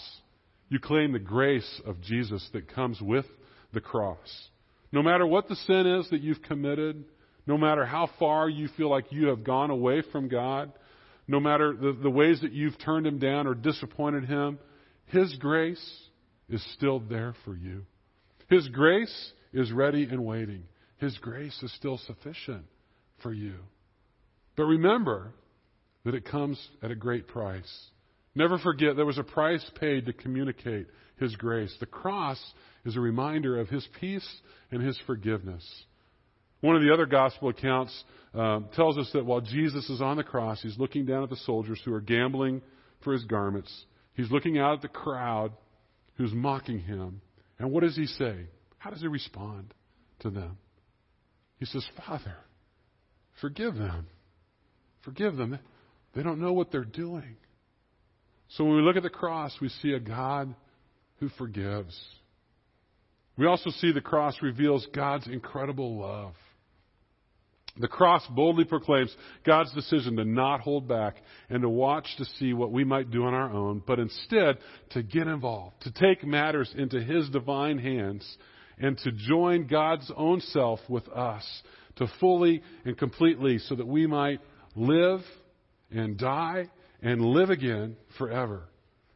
you 0.71 0.78
claim 0.78 1.12
the 1.12 1.18
grace 1.18 1.83
of 1.85 2.00
Jesus 2.00 2.49
that 2.54 2.73
comes 2.75 3.02
with 3.02 3.26
the 3.75 3.83
cross. 3.83 4.49
No 4.90 5.02
matter 5.02 5.26
what 5.26 5.49
the 5.49 5.54
sin 5.54 5.87
is 5.87 6.09
that 6.09 6.23
you've 6.23 6.40
committed, 6.40 7.04
no 7.47 7.59
matter 7.59 7.85
how 7.85 8.09
far 8.18 8.49
you 8.49 8.68
feel 8.78 8.88
like 8.88 9.12
you 9.12 9.26
have 9.26 9.45
gone 9.45 9.68
away 9.68 10.02
from 10.10 10.28
God, 10.28 10.73
no 11.28 11.41
matter 11.41 11.75
the, 11.75 11.93
the 11.93 12.08
ways 12.08 12.41
that 12.41 12.52
you've 12.52 12.78
turned 12.78 13.06
him 13.06 13.19
down 13.19 13.47
or 13.47 13.54
disappointed 13.54 14.25
him, 14.25 14.58
his 15.08 15.36
grace 15.36 16.00
is 16.49 16.65
still 16.73 17.00
there 17.00 17.34
for 17.45 17.54
you. 17.54 17.84
His 18.49 18.67
grace 18.71 19.32
is 19.52 19.71
ready 19.73 20.04
and 20.04 20.25
waiting. 20.25 20.62
His 20.99 21.17
grace 21.19 21.63
is 21.63 21.73
still 21.75 21.99
sufficient 21.99 22.65
for 23.23 23.32
you. 23.32 23.54
But 24.56 24.65
remember 24.65 25.32
that 26.04 26.15
it 26.15 26.25
comes 26.25 26.59
at 26.82 26.91
a 26.91 26.95
great 26.95 27.26
price. 27.28 27.91
Never 28.35 28.59
forget 28.59 28.97
there 28.97 29.06
was 29.06 29.19
a 29.19 29.25
price 29.25 29.65
paid 29.80 30.06
to 30.06 30.13
communicate 30.13 30.87
His 31.19 31.35
grace. 31.37 31.75
The 31.80 31.87
cross 31.87 32.41
is 32.85 32.97
a 32.97 33.00
reminder 33.00 33.59
of 33.59 33.69
His 33.69 33.87
peace 34.00 34.28
and 34.71 34.82
His 34.82 34.99
forgiveness. 35.06 35.65
One 36.61 36.76
of 36.76 36.82
the 36.82 36.93
other 36.93 37.06
gospel 37.06 37.49
accounts 37.49 38.04
um, 38.35 38.69
tells 38.75 38.99
us 38.99 39.11
that 39.13 39.26
while 39.26 39.41
Jesus 39.41 39.89
is 39.89 40.00
on 40.00 40.17
the 40.17 40.25
cross, 40.25 40.61
he's 40.63 40.78
looking 40.78 41.06
down 41.06 41.23
at 41.23 41.30
the 41.30 41.37
soldiers 41.37 41.80
who 41.85 41.93
are 41.93 42.00
gambling 42.00 42.63
for 43.02 43.13
his 43.13 43.25
garments. 43.25 43.85
He's 44.15 44.30
looking 44.30 44.59
out 44.59 44.75
at 44.75 44.82
the 44.82 44.89
crowd 44.89 45.52
who's 46.15 46.32
mocking 46.32 46.80
him. 46.80 47.21
And 47.59 47.71
what 47.71 47.82
does 47.82 47.97
he 47.97 48.06
say? 48.06 48.47
How 48.78 48.91
does 48.91 49.00
he 49.00 49.06
respond 49.06 49.73
to 50.21 50.30
them? 50.30 50.59
He 51.58 51.64
says, 51.66 51.86
Father, 52.06 52.36
forgive 53.40 53.75
them. 53.75 54.06
Forgive 55.04 55.36
them. 55.36 55.58
They 56.14 56.23
don't 56.23 56.40
know 56.40 56.52
what 56.52 56.71
they're 56.71 56.84
doing. 56.84 57.36
So 58.49 58.64
when 58.64 58.76
we 58.76 58.82
look 58.82 58.97
at 58.97 59.02
the 59.02 59.10
cross, 59.10 59.56
we 59.60 59.69
see 59.69 59.92
a 59.92 60.00
God 60.00 60.54
who 61.19 61.28
forgives. 61.30 61.99
We 63.36 63.47
also 63.47 63.71
see 63.71 63.92
the 63.92 64.00
cross 64.00 64.36
reveals 64.42 64.86
God's 64.95 65.26
incredible 65.26 65.99
love. 65.99 66.34
The 67.78 67.88
cross 67.88 68.26
boldly 68.30 68.64
proclaims 68.64 69.14
God's 69.45 69.73
decision 69.75 70.16
to 70.16 70.25
not 70.25 70.60
hold 70.60 70.88
back 70.88 71.16
and 71.50 71.60
to 71.60 71.69
watch 71.69 72.06
to 72.16 72.25
see 72.38 72.54
what 72.54 72.73
we 72.73 72.84
might 72.84 73.10
do 73.10 73.25
on 73.25 73.34
our 73.34 73.50
own, 73.50 73.82
but 73.86 73.99
instead 73.99 74.56
to 74.90 75.02
get 75.02 75.26
involved, 75.26 75.82
to 75.82 75.92
take 75.92 76.25
matters 76.25 76.73
into 76.76 77.02
His 77.02 77.28
divine 77.28 77.78
hands, 77.78 78.38
and 78.78 78.99
to 78.99 79.12
join 79.12 79.67
God's 79.67 80.10
own 80.17 80.41
self 80.41 80.80
with 80.89 81.08
us, 81.08 81.45
to 81.97 82.06
fully 82.21 82.62
and 82.84 82.97
completely, 82.97 83.58
so 83.58 83.75
that 83.75 83.86
we 83.86 84.06
might 84.06 84.41
live 84.75 85.21
and 85.91 86.19
die 86.19 86.69
and 87.02 87.21
live 87.21 87.50
again 87.50 87.97
forever 88.19 88.65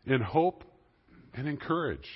in 0.07 0.21
hope 0.21 0.65
and 1.35 1.47
in 1.47 1.57
courage. 1.57 2.09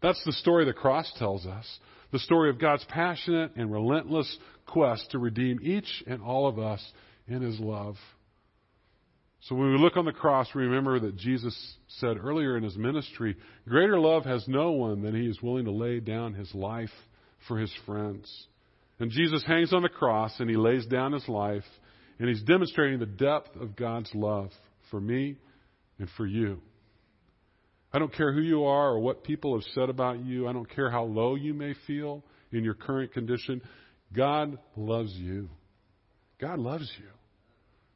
That's 0.00 0.22
the 0.24 0.32
story 0.32 0.64
the 0.64 0.72
cross 0.72 1.12
tells 1.18 1.46
us. 1.46 1.66
The 2.12 2.18
story 2.20 2.50
of 2.50 2.60
God's 2.60 2.84
passionate 2.88 3.56
and 3.56 3.70
relentless 3.70 4.38
quest 4.66 5.10
to 5.10 5.18
redeem 5.18 5.58
each 5.62 6.04
and 6.06 6.22
all 6.22 6.46
of 6.46 6.58
us 6.58 6.84
in 7.26 7.42
His 7.42 7.58
love. 7.58 7.96
So 9.42 9.54
when 9.54 9.72
we 9.72 9.78
look 9.78 9.96
on 9.96 10.04
the 10.04 10.12
cross, 10.12 10.48
remember 10.54 10.98
that 10.98 11.16
Jesus 11.16 11.56
said 11.98 12.16
earlier 12.16 12.56
in 12.56 12.64
His 12.64 12.76
ministry, 12.76 13.36
Greater 13.68 13.98
love 13.98 14.24
has 14.24 14.46
no 14.48 14.72
one 14.72 15.02
than 15.02 15.14
He 15.14 15.28
is 15.28 15.40
willing 15.40 15.66
to 15.66 15.70
lay 15.70 16.00
down 16.00 16.34
His 16.34 16.52
life 16.54 16.90
for 17.46 17.58
His 17.58 17.72
friends. 17.86 18.30
And 18.98 19.10
Jesus 19.10 19.44
hangs 19.46 19.72
on 19.72 19.82
the 19.82 19.88
cross 19.88 20.34
and 20.40 20.50
He 20.50 20.56
lays 20.56 20.86
down 20.86 21.12
His 21.12 21.28
life, 21.28 21.64
and 22.18 22.28
He's 22.28 22.42
demonstrating 22.42 22.98
the 22.98 23.06
depth 23.06 23.54
of 23.56 23.76
God's 23.76 24.10
love 24.12 24.50
for 24.90 25.00
me 25.00 25.36
and 25.98 26.08
for 26.16 26.26
you. 26.26 26.60
I 27.92 27.98
don't 27.98 28.12
care 28.12 28.32
who 28.32 28.42
you 28.42 28.64
are 28.64 28.90
or 28.90 28.98
what 28.98 29.24
people 29.24 29.54
have 29.54 29.66
said 29.72 29.88
about 29.88 30.24
you. 30.24 30.46
I 30.48 30.52
don't 30.52 30.68
care 30.68 30.90
how 30.90 31.04
low 31.04 31.36
you 31.36 31.54
may 31.54 31.74
feel 31.86 32.22
in 32.52 32.64
your 32.64 32.74
current 32.74 33.12
condition. 33.12 33.62
God 34.12 34.58
loves 34.76 35.12
you. 35.14 35.48
God 36.40 36.58
loves 36.58 36.90
you. 36.98 37.08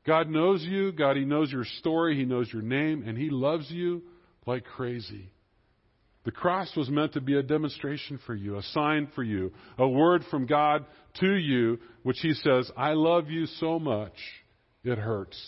God 0.07 0.29
knows 0.29 0.63
you. 0.63 0.93
God, 0.93 1.17
He 1.17 1.25
knows 1.25 1.53
your 1.53 1.65
story. 1.79 2.17
He 2.17 2.25
knows 2.25 2.53
your 2.53 2.63
name, 2.63 3.05
and 3.07 3.17
He 3.17 3.31
loves 3.31 3.71
you 3.71 4.03
like 4.47 4.65
crazy. 4.65 5.31
The 6.25 6.31
cross 6.33 6.71
was 6.77 6.89
meant 6.89 7.15
to 7.15 7.21
be 7.21 7.37
a 7.37 7.43
demonstration 7.43 8.19
for 8.27 8.35
you, 8.35 8.57
a 8.57 8.63
sign 8.63 9.09
for 9.15 9.23
you, 9.23 9.53
a 9.77 9.89
word 9.89 10.23
from 10.31 10.47
God 10.47 10.85
to 11.21 11.35
you, 11.35 11.79
which 12.03 12.19
He 12.21 12.33
says, 12.35 12.71
I 12.77 12.93
love 12.93 13.29
you 13.29 13.47
so 13.47 13.79
much, 13.79 14.15
it 14.85 14.99
hurts. 14.99 15.39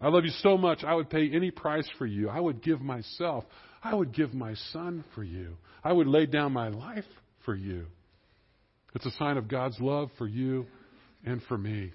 I 0.00 0.08
love 0.08 0.24
you 0.24 0.32
so 0.40 0.56
much, 0.56 0.82
I 0.84 0.94
would 0.94 1.10
pay 1.10 1.30
any 1.32 1.50
price 1.50 1.88
for 1.98 2.06
you. 2.06 2.28
I 2.28 2.40
would 2.40 2.62
give 2.62 2.80
myself. 2.80 3.44
I 3.84 3.94
would 3.94 4.12
give 4.12 4.34
my 4.34 4.54
son 4.72 5.04
for 5.14 5.22
you. 5.22 5.56
I 5.84 5.92
would 5.92 6.06
lay 6.06 6.26
down 6.26 6.52
my 6.52 6.68
life 6.68 7.04
for 7.44 7.54
you. 7.54 7.86
It's 8.94 9.06
a 9.06 9.12
sign 9.12 9.36
of 9.36 9.48
God's 9.48 9.78
love 9.80 10.10
for 10.18 10.26
you 10.26 10.66
and 11.24 11.42
for 11.44 11.56
me. 11.56 11.92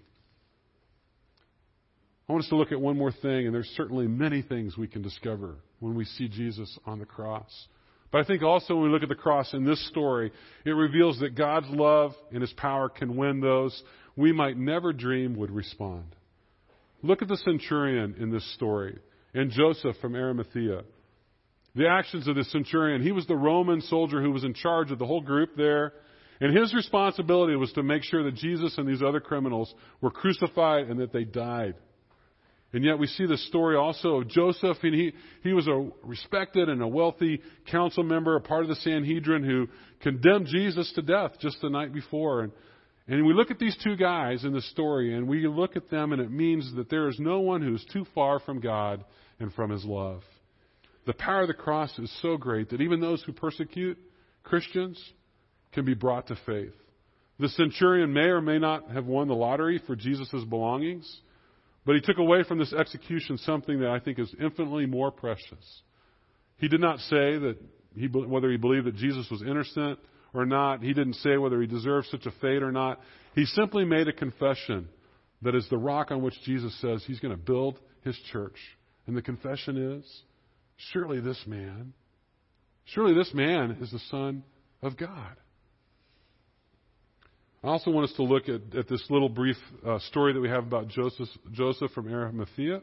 I 2.27 2.33
want 2.33 2.43
us 2.43 2.49
to 2.49 2.57
look 2.57 2.71
at 2.71 2.81
one 2.81 2.97
more 2.97 3.11
thing, 3.11 3.45
and 3.45 3.55
there's 3.55 3.71
certainly 3.77 4.07
many 4.07 4.41
things 4.41 4.77
we 4.77 4.87
can 4.87 5.01
discover 5.01 5.55
when 5.79 5.95
we 5.95 6.03
see 6.03 6.27
Jesus 6.27 6.77
on 6.85 6.99
the 6.99 7.05
cross. 7.05 7.67
But 8.11 8.21
I 8.21 8.23
think 8.25 8.43
also 8.43 8.75
when 8.75 8.85
we 8.85 8.89
look 8.89 9.03
at 9.03 9.09
the 9.09 9.15
cross 9.15 9.53
in 9.53 9.65
this 9.65 9.85
story, 9.87 10.31
it 10.65 10.71
reveals 10.71 11.19
that 11.19 11.35
God's 11.35 11.69
love 11.69 12.13
and 12.31 12.41
His 12.41 12.53
power 12.53 12.89
can 12.89 13.15
win 13.15 13.39
those 13.39 13.81
we 14.17 14.33
might 14.33 14.57
never 14.57 14.91
dream 14.91 15.37
would 15.37 15.51
respond. 15.51 16.15
Look 17.03 17.21
at 17.21 17.27
the 17.27 17.37
centurion 17.37 18.15
in 18.19 18.31
this 18.31 18.53
story 18.55 18.97
and 19.33 19.51
Joseph 19.51 19.95
from 20.01 20.15
Arimathea. 20.15 20.81
The 21.75 21.87
actions 21.87 22.27
of 22.27 22.35
the 22.35 22.43
centurion. 22.45 23.03
He 23.03 23.11
was 23.11 23.27
the 23.27 23.35
Roman 23.35 23.81
soldier 23.81 24.21
who 24.21 24.31
was 24.31 24.43
in 24.43 24.55
charge 24.55 24.89
of 24.89 24.97
the 24.97 25.05
whole 25.05 25.21
group 25.21 25.55
there. 25.55 25.93
And 26.41 26.55
his 26.55 26.73
responsibility 26.73 27.55
was 27.55 27.71
to 27.73 27.83
make 27.83 28.03
sure 28.03 28.23
that 28.23 28.35
Jesus 28.35 28.77
and 28.77 28.87
these 28.87 29.03
other 29.03 29.19
criminals 29.19 29.73
were 30.01 30.11
crucified 30.11 30.87
and 30.87 30.99
that 30.99 31.13
they 31.13 31.23
died. 31.23 31.75
And 32.73 32.83
yet 32.83 32.99
we 32.99 33.07
see 33.07 33.25
the 33.25 33.37
story 33.37 33.77
also 33.77 34.17
of 34.17 34.27
Joseph, 34.27 34.77
and 34.83 34.93
he, 34.93 35.13
he 35.41 35.53
was 35.53 35.67
a 35.67 35.89
respected 36.03 36.67
and 36.67 36.81
a 36.81 36.87
wealthy 36.87 37.41
council 37.71 38.03
member, 38.03 38.35
a 38.35 38.41
part 38.41 38.63
of 38.63 38.69
the 38.69 38.75
Sanhedrin, 38.75 39.43
who 39.43 39.67
condemned 40.01 40.47
Jesus 40.47 40.91
to 40.95 41.01
death 41.01 41.31
just 41.39 41.61
the 41.61 41.69
night 41.69 41.93
before. 41.93 42.41
And, 42.41 42.51
and 43.07 43.25
we 43.25 43.33
look 43.33 43.51
at 43.51 43.59
these 43.59 43.77
two 43.81 43.95
guys 43.95 44.43
in 44.43 44.51
the 44.51 44.61
story, 44.61 45.15
and 45.15 45.29
we 45.29 45.47
look 45.47 45.77
at 45.77 45.89
them, 45.89 46.11
and 46.11 46.21
it 46.21 46.29
means 46.29 46.73
that 46.75 46.89
there 46.89 47.07
is 47.07 47.17
no 47.19 47.39
one 47.39 47.61
who 47.61 47.73
is 47.73 47.85
too 47.93 48.05
far 48.13 48.39
from 48.39 48.59
God 48.59 49.05
and 49.39 49.53
from 49.53 49.71
His 49.71 49.85
love. 49.85 50.21
The 51.05 51.13
power 51.13 51.43
of 51.43 51.47
the 51.47 51.53
cross 51.53 51.97
is 51.99 52.13
so 52.21 52.35
great 52.35 52.69
that 52.71 52.81
even 52.81 52.99
those 52.99 53.23
who 53.23 53.31
persecute 53.31 53.97
Christians 54.43 55.01
can 55.71 55.85
be 55.85 55.93
brought 55.93 56.27
to 56.27 56.37
faith. 56.45 56.73
The 57.39 57.47
centurion 57.49 58.11
may 58.11 58.25
or 58.25 58.41
may 58.41 58.59
not 58.59 58.89
have 58.91 59.05
won 59.05 59.29
the 59.29 59.35
lottery 59.35 59.79
for 59.87 59.95
Jesus' 59.95 60.43
belongings, 60.49 61.21
but 61.87 61.95
he 61.95 62.01
took 62.01 62.17
away 62.17 62.43
from 62.43 62.59
this 62.59 62.73
execution 62.73 63.37
something 63.37 63.79
that 63.79 63.89
I 63.89 63.99
think 63.99 64.19
is 64.19 64.35
infinitely 64.41 64.85
more 64.85 65.09
precious. 65.09 65.81
He 66.57 66.67
did 66.67 66.81
not 66.81 66.99
say 66.99 67.37
that 67.37 67.55
he, 67.95 68.07
whether 68.07 68.51
he 68.51 68.57
believed 68.57 68.87
that 68.87 68.97
Jesus 68.97 69.25
was 69.31 69.41
innocent 69.41 69.97
or 70.33 70.45
not. 70.45 70.83
He 70.83 70.93
didn't 70.93 71.13
say 71.13 71.37
whether 71.37 71.61
he 71.61 71.65
deserved 71.65 72.07
such 72.11 72.25
a 72.25 72.31
fate 72.41 72.61
or 72.61 72.73
not. 72.73 72.99
He 73.35 73.45
simply 73.45 73.85
made 73.85 74.09
a 74.09 74.13
confession 74.13 74.89
that 75.43 75.55
is 75.55 75.65
the 75.69 75.77
rock 75.77 76.11
on 76.11 76.21
which 76.21 76.33
Jesus 76.43 76.77
says 76.81 77.05
he's 77.07 77.21
going 77.21 77.33
to 77.33 77.41
build 77.41 77.79
his 78.03 78.17
church. 78.33 78.57
And 79.05 79.15
the 79.15 79.21
confession 79.21 79.77
is, 79.77 80.23
surely 80.91 81.21
this 81.21 81.41
man, 81.47 81.93
surely 82.83 83.13
this 83.13 83.33
man 83.33 83.77
is 83.79 83.91
the 83.91 84.01
Son 84.11 84.43
of 84.81 84.97
God. 84.97 85.37
I 87.67 87.71
also 87.71 87.91
want 87.91 88.09
us 88.09 88.15
to 88.15 88.23
look 88.23 88.47
at, 88.47 88.61
at 88.77 88.87
this 88.87 89.03
little 89.09 89.27
brief 89.27 89.57
uh, 89.85 89.99
story 89.99 90.31
that 90.31 90.39
we 90.39 90.47
have 90.47 90.63
about 90.63 90.87
Joseph, 90.87 91.27
Joseph 91.51 91.91
from 91.91 92.07
Arimathea. 92.07 92.81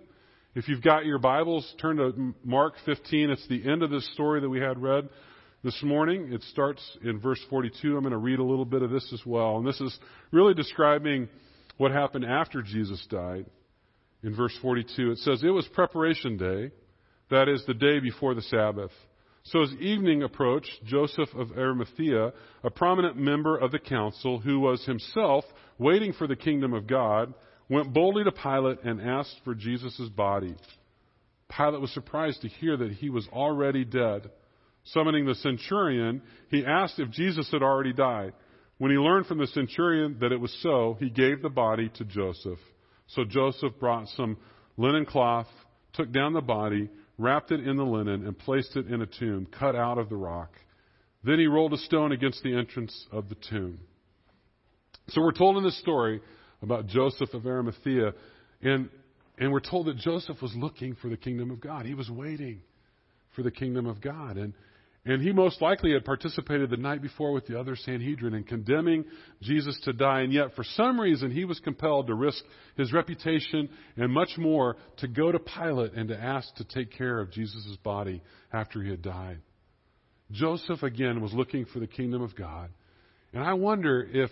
If 0.55 0.69
you've 0.69 0.83
got 0.83 1.07
your 1.07 1.19
Bibles, 1.19 1.75
turn 1.81 1.97
to 1.97 2.35
Mark 2.45 2.75
15. 2.85 3.31
It's 3.31 3.49
the 3.49 3.67
end 3.67 3.83
of 3.83 3.89
this 3.89 4.07
story 4.13 4.43
that 4.43 4.49
we 4.51 4.61
had 4.61 4.79
read 4.83 5.09
this 5.63 5.83
morning. 5.83 6.35
It 6.35 6.43
starts 6.43 6.83
in 7.03 7.19
verse 7.19 7.41
42. 7.49 7.97
I'm 7.97 8.03
going 8.03 8.11
to 8.11 8.19
read 8.19 8.41
a 8.41 8.45
little 8.45 8.67
bit 8.67 8.83
of 8.83 8.91
this 8.91 9.11
as 9.15 9.23
well. 9.25 9.57
And 9.57 9.67
this 9.67 9.81
is 9.81 9.99
really 10.33 10.53
describing 10.53 11.31
what 11.79 11.91
happened 11.91 12.27
after 12.27 12.61
Jesus 12.61 13.03
died. 13.09 13.47
In 14.23 14.37
verse 14.37 14.55
42, 14.61 15.13
it 15.13 15.19
says, 15.21 15.43
It 15.43 15.49
was 15.49 15.67
preparation 15.69 16.37
day, 16.37 16.73
that 17.31 17.49
is, 17.49 17.65
the 17.67 17.73
day 17.73 18.01
before 18.01 18.35
the 18.35 18.43
Sabbath. 18.43 18.91
So 19.49 19.63
as 19.63 19.73
evening 19.75 20.23
approached, 20.23 20.85
Joseph 20.85 21.29
of 21.35 21.53
Arimathea, 21.53 22.33
a 22.63 22.71
prominent 22.71 23.17
member 23.17 23.59
of 23.59 23.73
the 23.73 23.79
council 23.79 24.39
who 24.39 24.59
was 24.59 24.85
himself 24.85 25.45
waiting 25.79 26.15
for 26.15 26.27
the 26.27 26.37
kingdom 26.37 26.73
of 26.73 26.87
God, 26.87 27.35
went 27.69 27.93
boldly 27.93 28.25
to 28.25 28.33
Pilate 28.33 28.83
and 28.85 29.03
asked 29.03 29.41
for 29.45 29.55
Jesus' 29.55 30.09
body. 30.09 30.55
Pilate 31.55 31.81
was 31.81 31.93
surprised 31.93 32.41
to 32.41 32.49
hear 32.49 32.77
that 32.79 32.93
he 32.93 33.11
was 33.11 33.29
already 33.33 33.85
dead. 33.85 34.31
Summoning 34.85 35.27
the 35.27 35.35
centurion, 35.35 36.23
he 36.51 36.65
asked 36.65 36.99
if 36.99 37.11
Jesus 37.11 37.51
had 37.51 37.63
already 37.63 37.93
died. 37.93 38.33
When 38.79 38.91
he 38.91 38.97
learned 38.97 39.27
from 39.27 39.39
the 39.39 39.47
centurion 39.47 40.17
that 40.21 40.33
it 40.33 40.41
was 40.41 40.57
so, 40.63 40.97
he 40.99 41.11
gave 41.11 41.43
the 41.43 41.51
body 41.51 41.91
to 41.97 42.05
Joseph. 42.05 42.59
So 43.09 43.25
Joseph 43.25 43.79
brought 43.79 44.09
some 44.17 44.39
linen 44.79 45.05
cloth, 45.05 45.49
took 45.93 46.11
down 46.13 46.33
the 46.33 46.41
body, 46.41 46.89
wrapped 47.19 47.53
it 47.53 47.67
in 47.67 47.77
the 47.77 47.85
linen, 47.85 48.27
and 48.27 48.39
placed 48.39 48.77
it 48.77 48.87
in 48.87 49.03
a 49.03 49.07
tomb 49.07 49.47
cut 49.59 49.77
out 49.77 49.99
of 49.99 50.09
the 50.09 50.17
rock. 50.17 50.51
Then 51.23 51.39
he 51.39 51.47
rolled 51.47 51.73
a 51.73 51.79
stone 51.79 52.13
against 52.13 52.43
the 52.43 52.55
entrance 52.55 53.07
of 53.11 53.29
the 53.29 53.37
tomb. 53.49 53.79
So 55.09 55.21
we're 55.21 55.33
told 55.33 55.57
in 55.57 55.65
this 55.65 55.79
story 55.81 56.21
about 56.63 56.87
Joseph 56.87 57.33
of 57.35 57.47
Arimathea, 57.47 58.13
and, 58.63 58.89
and 59.39 59.53
we're 59.53 59.61
told 59.61 59.87
that 59.87 59.97
Joseph 59.97 60.41
was 60.43 60.55
looking 60.55 60.97
for 60.97 61.09
the 61.09 61.17
kingdom 61.17 61.51
of 61.51 61.61
God. 61.61 61.87
He 61.87 61.95
was 61.95 62.11
waiting 62.11 62.61
for 63.35 63.43
the 63.43 63.51
kingdom 63.51 63.87
of 63.87 64.01
God. 64.01 64.37
And, 64.37 64.55
and 65.07 65.21
he 65.21 65.33
most 65.33 65.61
likely 65.61 65.93
had 65.93 66.05
participated 66.05 66.71
the 66.71 66.79
night 66.79 67.03
before 67.03 67.33
with 67.33 67.47
the 67.47 67.59
other 67.59 67.77
Sanhedrin 67.77 68.33
in 68.33 68.43
condemning 68.45 69.05
Jesus 69.43 69.79
to 69.85 69.93
die. 69.93 70.21
And 70.21 70.33
yet, 70.33 70.55
for 70.57 70.65
some 70.65 70.99
reason, 70.99 71.31
he 71.31 71.45
was 71.45 71.61
compelled 71.61 72.07
to 72.07 72.15
risk 72.15 72.43
his 72.77 72.93
reputation 72.93 73.69
and 73.97 74.11
much 74.11 74.31
more 74.39 74.77
to 74.99 75.09
go 75.09 75.31
to 75.31 75.39
Pilate 75.39 75.93
and 75.93 76.09
to 76.09 76.19
ask 76.19 76.55
to 76.55 76.65
take 76.65 76.91
care 76.91 77.21
of 77.21 77.31
Jesus' 77.31 77.77
body 77.83 78.23
after 78.51 78.83
he 78.83 78.91
had 78.91 79.03
died. 79.03 79.41
Joseph, 80.31 80.83
again, 80.83 81.21
was 81.21 81.35
looking 81.35 81.67
for 81.67 81.81
the 81.81 81.87
kingdom 81.87 82.23
of 82.23 82.35
God. 82.35 82.71
And 83.35 83.45
I 83.45 83.53
wonder 83.53 84.09
if 84.11 84.31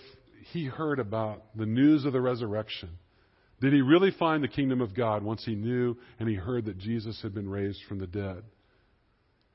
he 0.53 0.65
heard 0.65 0.99
about 0.99 1.55
the 1.55 1.67
news 1.67 2.07
of 2.07 2.15
the 2.15 2.21
resurrection. 2.21 2.89
Did 3.61 3.75
he 3.75 3.83
really 3.83 4.11
find 4.11 4.43
the 4.43 4.49
kingdom 4.49 4.81
of 4.81 4.95
God 4.95 5.23
once 5.23 5.45
he 5.45 5.55
knew 5.55 5.99
and 6.19 6.31
he 6.31 6.35
heard 6.35 6.65
that 6.65 6.79
Jesus 6.79 7.21
had 7.23 7.35
been 7.35 7.49
raised 7.49 7.81
from 7.89 7.99
the 7.99 8.07
dead? 8.07 8.43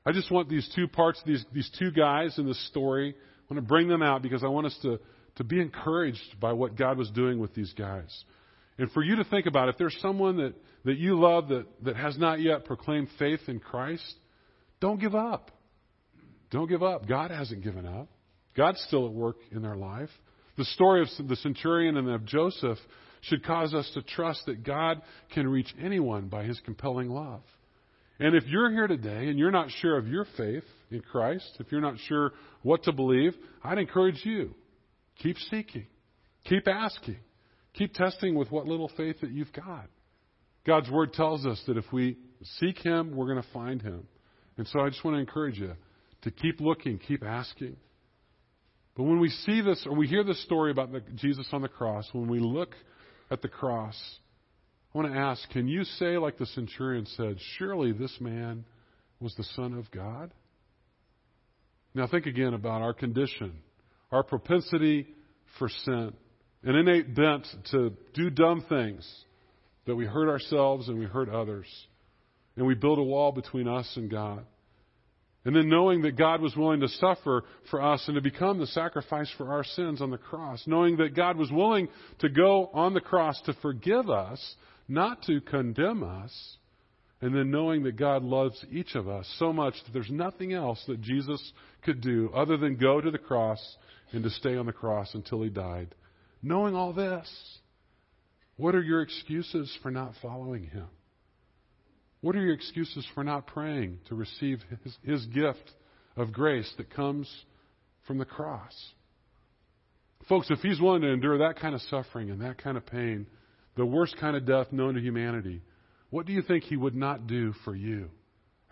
I 0.08 0.12
just 0.12 0.30
want 0.30 0.48
these 0.48 0.66
two 0.74 0.88
parts, 0.88 1.20
these, 1.26 1.44
these 1.52 1.70
two 1.78 1.90
guys 1.90 2.38
in 2.38 2.46
this 2.46 2.66
story, 2.68 3.14
I 3.14 3.52
want 3.52 3.62
to 3.62 3.68
bring 3.68 3.88
them 3.88 4.02
out 4.02 4.22
because 4.22 4.42
I 4.42 4.46
want 4.46 4.64
us 4.64 4.78
to, 4.80 4.98
to 5.36 5.44
be 5.44 5.60
encouraged 5.60 6.40
by 6.40 6.54
what 6.54 6.76
God 6.76 6.96
was 6.96 7.10
doing 7.10 7.38
with 7.38 7.54
these 7.54 7.74
guys. 7.74 8.24
And 8.78 8.90
for 8.92 9.02
you 9.02 9.16
to 9.16 9.24
think 9.24 9.44
about, 9.44 9.68
if 9.68 9.76
there's 9.76 9.94
someone 10.00 10.38
that, 10.38 10.54
that 10.86 10.96
you 10.96 11.20
love 11.20 11.48
that, 11.48 11.66
that 11.84 11.96
has 11.96 12.16
not 12.16 12.40
yet 12.40 12.64
proclaimed 12.64 13.08
faith 13.18 13.40
in 13.48 13.60
Christ, 13.60 14.14
don't 14.80 14.98
give 14.98 15.14
up. 15.14 15.50
Don't 16.50 16.70
give 16.70 16.82
up. 16.82 17.06
God 17.06 17.30
hasn't 17.30 17.62
given 17.62 17.84
up. 17.84 18.08
God's 18.56 18.82
still 18.86 19.04
at 19.04 19.12
work 19.12 19.36
in 19.52 19.60
their 19.60 19.76
life. 19.76 20.08
The 20.56 20.64
story 20.64 21.02
of 21.02 21.28
the 21.28 21.36
centurion 21.36 21.98
and 21.98 22.08
of 22.08 22.24
Joseph 22.24 22.78
should 23.20 23.44
cause 23.44 23.74
us 23.74 23.90
to 23.92 24.00
trust 24.00 24.46
that 24.46 24.64
God 24.64 25.02
can 25.34 25.46
reach 25.46 25.68
anyone 25.78 26.28
by 26.28 26.44
his 26.44 26.58
compelling 26.64 27.10
love. 27.10 27.42
And 28.20 28.34
if 28.34 28.46
you're 28.46 28.70
here 28.70 28.86
today 28.88 29.28
and 29.28 29.38
you're 29.38 29.50
not 29.50 29.70
sure 29.70 29.96
of 29.96 30.08
your 30.08 30.26
faith 30.36 30.64
in 30.90 31.00
Christ, 31.00 31.48
if 31.60 31.70
you're 31.70 31.80
not 31.80 31.98
sure 32.06 32.32
what 32.62 32.82
to 32.84 32.92
believe, 32.92 33.34
I'd 33.62 33.78
encourage 33.78 34.24
you. 34.24 34.54
Keep 35.22 35.36
seeking. 35.50 35.86
Keep 36.44 36.66
asking. 36.66 37.18
Keep 37.74 37.94
testing 37.94 38.34
with 38.34 38.50
what 38.50 38.66
little 38.66 38.90
faith 38.96 39.20
that 39.20 39.30
you've 39.30 39.52
got. 39.52 39.86
God's 40.66 40.90
Word 40.90 41.12
tells 41.12 41.46
us 41.46 41.62
that 41.66 41.76
if 41.76 41.84
we 41.92 42.16
seek 42.58 42.78
Him, 42.78 43.14
we're 43.14 43.26
going 43.26 43.42
to 43.42 43.52
find 43.52 43.80
Him. 43.80 44.06
And 44.56 44.66
so 44.66 44.80
I 44.80 44.88
just 44.88 45.04
want 45.04 45.14
to 45.14 45.20
encourage 45.20 45.58
you 45.58 45.74
to 46.22 46.30
keep 46.30 46.60
looking, 46.60 46.98
keep 46.98 47.24
asking. 47.24 47.76
But 48.96 49.04
when 49.04 49.20
we 49.20 49.30
see 49.30 49.60
this, 49.60 49.86
or 49.88 49.96
we 49.96 50.08
hear 50.08 50.24
this 50.24 50.42
story 50.42 50.72
about 50.72 50.90
the, 50.90 51.00
Jesus 51.14 51.46
on 51.52 51.62
the 51.62 51.68
cross, 51.68 52.08
when 52.12 52.28
we 52.28 52.40
look 52.40 52.74
at 53.30 53.42
the 53.42 53.48
cross, 53.48 53.96
I 54.94 54.98
want 54.98 55.12
to 55.12 55.18
ask 55.18 55.48
can 55.50 55.68
you 55.68 55.84
say, 55.84 56.16
like 56.18 56.38
the 56.38 56.46
centurion 56.46 57.06
said, 57.16 57.36
surely 57.58 57.92
this 57.92 58.16
man 58.20 58.64
was 59.20 59.34
the 59.34 59.44
Son 59.44 59.74
of 59.74 59.90
God? 59.90 60.32
Now, 61.94 62.06
think 62.06 62.26
again 62.26 62.54
about 62.54 62.82
our 62.82 62.94
condition, 62.94 63.52
our 64.12 64.22
propensity 64.22 65.06
for 65.58 65.68
sin, 65.68 66.12
an 66.62 66.74
innate 66.74 67.14
bent 67.14 67.46
to 67.70 67.92
do 68.14 68.30
dumb 68.30 68.64
things 68.68 69.06
that 69.86 69.96
we 69.96 70.06
hurt 70.06 70.28
ourselves 70.28 70.88
and 70.88 70.98
we 70.98 71.06
hurt 71.06 71.28
others. 71.28 71.66
And 72.56 72.66
we 72.66 72.74
build 72.74 72.98
a 72.98 73.02
wall 73.02 73.32
between 73.32 73.68
us 73.68 73.90
and 73.96 74.10
God. 74.10 74.44
And 75.44 75.54
then 75.54 75.68
knowing 75.68 76.02
that 76.02 76.16
God 76.16 76.42
was 76.42 76.56
willing 76.56 76.80
to 76.80 76.88
suffer 76.88 77.44
for 77.70 77.80
us 77.80 78.04
and 78.06 78.16
to 78.16 78.20
become 78.20 78.58
the 78.58 78.66
sacrifice 78.66 79.30
for 79.38 79.50
our 79.50 79.64
sins 79.64 80.02
on 80.02 80.10
the 80.10 80.18
cross, 80.18 80.62
knowing 80.66 80.96
that 80.98 81.14
God 81.14 81.36
was 81.36 81.50
willing 81.50 81.88
to 82.18 82.28
go 82.28 82.68
on 82.74 82.92
the 82.92 83.00
cross 83.00 83.40
to 83.46 83.54
forgive 83.62 84.10
us 84.10 84.56
not 84.88 85.22
to 85.24 85.40
condemn 85.40 86.02
us, 86.02 86.56
and 87.20 87.34
then 87.34 87.50
knowing 87.50 87.82
that 87.82 87.96
God 87.96 88.22
loves 88.22 88.64
each 88.70 88.94
of 88.94 89.08
us 89.08 89.28
so 89.38 89.52
much 89.52 89.74
that 89.84 89.92
there's 89.92 90.10
nothing 90.10 90.52
else 90.52 90.82
that 90.86 91.00
Jesus 91.00 91.52
could 91.82 92.00
do 92.00 92.30
other 92.34 92.56
than 92.56 92.76
go 92.76 93.00
to 93.00 93.10
the 93.10 93.18
cross 93.18 93.60
and 94.12 94.22
to 94.22 94.30
stay 94.30 94.56
on 94.56 94.66
the 94.66 94.72
cross 94.72 95.14
until 95.14 95.42
he 95.42 95.50
died. 95.50 95.94
Knowing 96.42 96.74
all 96.74 96.92
this, 96.92 97.28
what 98.56 98.74
are 98.74 98.82
your 98.82 99.02
excuses 99.02 99.76
for 99.82 99.90
not 99.90 100.12
following 100.22 100.64
him? 100.64 100.86
What 102.20 102.34
are 102.34 102.40
your 102.40 102.54
excuses 102.54 103.06
for 103.14 103.22
not 103.22 103.46
praying 103.46 103.98
to 104.08 104.14
receive 104.14 104.60
his, 104.82 104.96
his 105.04 105.26
gift 105.26 105.72
of 106.16 106.32
grace 106.32 106.72
that 106.76 106.90
comes 106.90 107.28
from 108.06 108.18
the 108.18 108.24
cross? 108.24 108.74
Folks, 110.28 110.50
if 110.50 110.58
he's 110.60 110.80
willing 110.80 111.02
to 111.02 111.12
endure 111.12 111.38
that 111.38 111.58
kind 111.60 111.74
of 111.74 111.80
suffering 111.82 112.30
and 112.30 112.40
that 112.42 112.62
kind 112.62 112.76
of 112.76 112.84
pain, 112.86 113.26
the 113.78 113.86
worst 113.86 114.16
kind 114.18 114.36
of 114.36 114.44
death 114.44 114.72
known 114.72 114.94
to 114.94 115.00
humanity, 115.00 115.62
what 116.10 116.26
do 116.26 116.32
you 116.32 116.42
think 116.42 116.64
he 116.64 116.76
would 116.76 116.96
not 116.96 117.28
do 117.28 117.52
for 117.64 117.76
you 117.76 118.10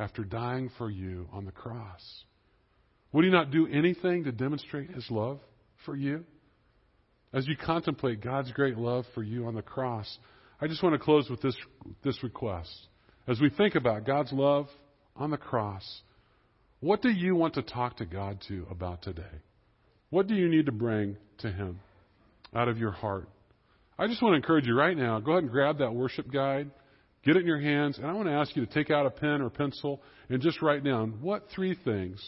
after 0.01 0.25
dying 0.25 0.69
for 0.79 0.90
you 0.90 1.29
on 1.33 1.45
the 1.45 1.53
cross? 1.53 2.25
Would 3.12 3.25
he 3.25 3.31
not 3.31 3.53
do 3.53 3.69
anything 3.69 4.25
to 4.25 4.33
demonstrate 4.33 4.90
his 4.90 5.09
love 5.09 5.38
for 5.85 5.95
you? 5.95 6.25
As 7.33 7.47
you 7.47 7.57
contemplate 7.57 8.21
God's 8.21 8.51
great 8.51 8.77
love 8.77 9.05
for 9.14 9.23
you 9.23 9.47
on 9.47 9.55
the 9.55 9.62
cross, 9.62 10.19
I 10.61 10.66
just 10.66 10.83
want 10.83 10.95
to 10.95 10.99
close 10.99 11.31
with 11.31 11.40
this, 11.40 11.57
this 12.03 12.21
request. 12.25 12.75
As 13.29 13.40
we 13.40 13.49
think 13.49 13.77
about 13.77 14.07
God's 14.07 14.33
love 14.33 14.66
on 15.14 15.31
the 15.31 15.37
cross, 15.37 15.85
what 16.81 17.01
do 17.01 17.11
you 17.11 17.37
want 17.37 17.55
to 17.55 17.62
talk 17.62 17.99
to 17.99 18.07
God 18.07 18.42
to 18.49 18.66
about 18.73 19.03
today? 19.03 19.23
What 20.11 20.27
do 20.27 20.35
you 20.35 20.49
need 20.49 20.66
to 20.66 20.73
bring 20.73 21.16
to 21.38 21.53
Him 21.53 21.79
out 22.53 22.66
of 22.66 22.79
your 22.79 22.92
heart? 22.92 23.29
I 23.99 24.07
just 24.07 24.23
want 24.23 24.33
to 24.33 24.37
encourage 24.37 24.67
you 24.67 24.77
right 24.77 24.97
now 24.97 25.21
go 25.21 25.33
ahead 25.33 25.45
and 25.45 25.53
grab 25.53 25.79
that 25.79 25.95
worship 25.95 26.31
guide, 26.31 26.71
get 27.25 27.37
it 27.37 27.41
in 27.41 27.47
your 27.47 27.61
hands, 27.61 27.99
and 27.99 28.07
I 28.07 28.13
want 28.13 28.29
to 28.29 28.35
ask 28.35 28.55
you 28.55 28.65
to 28.65 28.73
take 28.73 28.91
out 28.91 29.07
a 29.07 29.11
pen 29.11 29.41
or 29.41 29.51
pencil 29.51 30.03
and 30.29 30.43
just 30.43 30.61
write 30.61 30.85
down 30.85 31.19
what 31.23 31.45
three 31.55 31.75
things 31.85 32.21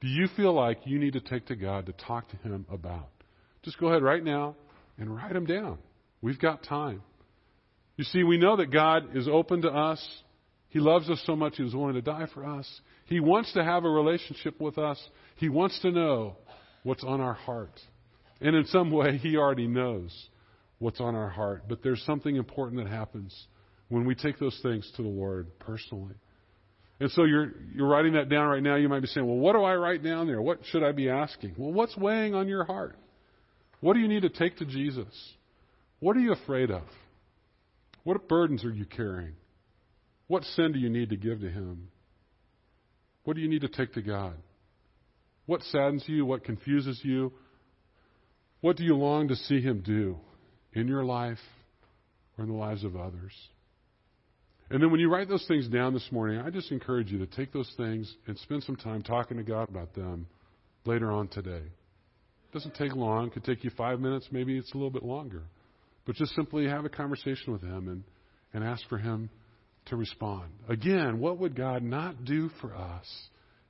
do 0.00 0.08
you 0.08 0.28
feel 0.36 0.52
like 0.52 0.80
you 0.84 0.98
need 0.98 1.14
to 1.14 1.20
take 1.20 1.46
to 1.46 1.56
God 1.56 1.86
to 1.86 1.92
talk 1.92 2.28
to 2.28 2.36
Him 2.36 2.66
about? 2.70 3.08
Just 3.62 3.78
go 3.78 3.88
ahead 3.88 4.02
right 4.02 4.22
now 4.22 4.56
and 4.98 5.14
write 5.14 5.32
them 5.32 5.46
down. 5.46 5.78
We've 6.20 6.38
got 6.38 6.62
time. 6.62 7.02
You 7.96 8.04
see, 8.04 8.22
we 8.22 8.36
know 8.36 8.56
that 8.56 8.70
God 8.70 9.16
is 9.16 9.26
open 9.26 9.62
to 9.62 9.70
us. 9.70 10.06
He 10.68 10.80
loves 10.80 11.08
us 11.08 11.22
so 11.24 11.34
much, 11.34 11.54
He 11.56 11.62
was 11.62 11.74
willing 11.74 11.94
to 11.94 12.02
die 12.02 12.26
for 12.34 12.44
us. 12.44 12.68
He 13.06 13.20
wants 13.20 13.52
to 13.54 13.64
have 13.64 13.84
a 13.84 13.88
relationship 13.88 14.60
with 14.60 14.76
us. 14.76 15.00
He 15.36 15.48
wants 15.48 15.80
to 15.80 15.90
know 15.90 16.36
what's 16.82 17.04
on 17.04 17.22
our 17.22 17.34
heart. 17.34 17.80
And 18.42 18.54
in 18.54 18.66
some 18.66 18.90
way, 18.90 19.16
He 19.16 19.36
already 19.36 19.66
knows 19.66 20.12
what's 20.78 21.00
on 21.00 21.14
our 21.14 21.28
heart. 21.28 21.64
But 21.68 21.82
there's 21.82 22.02
something 22.04 22.36
important 22.36 22.82
that 22.82 22.90
happens 22.90 23.46
when 23.88 24.04
we 24.04 24.14
take 24.14 24.38
those 24.38 24.58
things 24.62 24.90
to 24.96 25.02
the 25.02 25.08
Lord 25.08 25.58
personally. 25.58 26.14
And 26.98 27.10
so 27.10 27.24
you're, 27.24 27.52
you're 27.74 27.88
writing 27.88 28.14
that 28.14 28.28
down 28.28 28.48
right 28.48 28.62
now. 28.62 28.76
You 28.76 28.88
might 28.88 29.00
be 29.00 29.06
saying, 29.06 29.26
well, 29.26 29.36
what 29.36 29.52
do 29.52 29.62
I 29.62 29.74
write 29.74 30.02
down 30.02 30.26
there? 30.26 30.40
What 30.40 30.60
should 30.70 30.82
I 30.82 30.92
be 30.92 31.10
asking? 31.10 31.54
Well, 31.58 31.72
what's 31.72 31.96
weighing 31.96 32.34
on 32.34 32.48
your 32.48 32.64
heart? 32.64 32.96
What 33.80 33.94
do 33.94 34.00
you 34.00 34.08
need 34.08 34.22
to 34.22 34.30
take 34.30 34.56
to 34.58 34.64
Jesus? 34.64 35.06
What 36.00 36.16
are 36.16 36.20
you 36.20 36.32
afraid 36.32 36.70
of? 36.70 36.84
What 38.04 38.28
burdens 38.28 38.64
are 38.64 38.72
you 38.72 38.86
carrying? 38.86 39.34
What 40.28 40.44
sin 40.44 40.72
do 40.72 40.78
you 40.78 40.88
need 40.88 41.10
to 41.10 41.16
give 41.16 41.40
to 41.40 41.50
Him? 41.50 41.88
What 43.24 43.36
do 43.36 43.42
you 43.42 43.48
need 43.48 43.62
to 43.62 43.68
take 43.68 43.92
to 43.94 44.02
God? 44.02 44.34
What 45.44 45.62
saddens 45.62 46.04
you? 46.06 46.24
What 46.24 46.44
confuses 46.44 47.00
you? 47.02 47.32
What 48.60 48.76
do 48.76 48.84
you 48.84 48.96
long 48.96 49.28
to 49.28 49.36
see 49.36 49.60
Him 49.60 49.82
do 49.84 50.18
in 50.76 50.86
your 50.86 51.04
life 51.04 51.38
or 52.36 52.44
in 52.44 52.50
the 52.50 52.56
lives 52.56 52.84
of 52.84 52.96
others? 52.96 53.32
And 54.70 54.82
then 54.82 54.90
when 54.90 55.00
you 55.00 55.10
write 55.10 55.28
those 55.28 55.46
things 55.46 55.68
down 55.68 55.94
this 55.94 56.06
morning, 56.10 56.40
I 56.40 56.50
just 56.50 56.70
encourage 56.72 57.10
you 57.10 57.18
to 57.18 57.26
take 57.26 57.52
those 57.52 57.72
things 57.76 58.12
and 58.26 58.36
spend 58.38 58.64
some 58.64 58.76
time 58.76 59.02
talking 59.02 59.36
to 59.36 59.42
God 59.42 59.68
about 59.68 59.94
them 59.94 60.26
later 60.84 61.10
on 61.12 61.28
today. 61.28 61.62
It 61.62 62.52
doesn't 62.52 62.74
take 62.74 62.94
long. 62.94 63.28
It 63.28 63.32
could 63.32 63.44
take 63.44 63.64
you 63.64 63.70
five 63.76 64.00
minutes. 64.00 64.26
Maybe 64.30 64.58
it's 64.58 64.72
a 64.72 64.76
little 64.76 64.90
bit 64.90 65.04
longer. 65.04 65.42
But 66.04 66.16
just 66.16 66.34
simply 66.34 66.66
have 66.66 66.84
a 66.84 66.88
conversation 66.88 67.52
with 67.52 67.62
Him 67.62 67.88
and, 67.88 68.04
and 68.52 68.64
ask 68.64 68.86
for 68.88 68.98
Him 68.98 69.30
to 69.86 69.96
respond. 69.96 70.50
Again, 70.68 71.20
what 71.20 71.38
would 71.38 71.56
God 71.56 71.82
not 71.82 72.24
do 72.24 72.50
for 72.60 72.74
us 72.74 73.06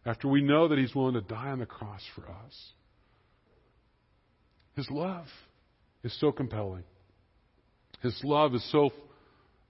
after 0.07 0.29
we 0.29 0.43
know 0.43 0.69
that 0.69 0.79
He's 0.79 0.95
willing 0.95 1.15
to 1.15 1.21
die 1.21 1.51
on 1.51 1.59
the 1.59 1.67
cross 1.67 2.03
for 2.15 2.23
us? 2.23 2.73
His 4.77 4.91
love 4.91 5.27
is 6.05 6.19
so 6.21 6.33
compelling. 6.33 6.85
His 8.03 8.19
love 8.25 8.55
is 8.55 8.71
so 8.71 8.91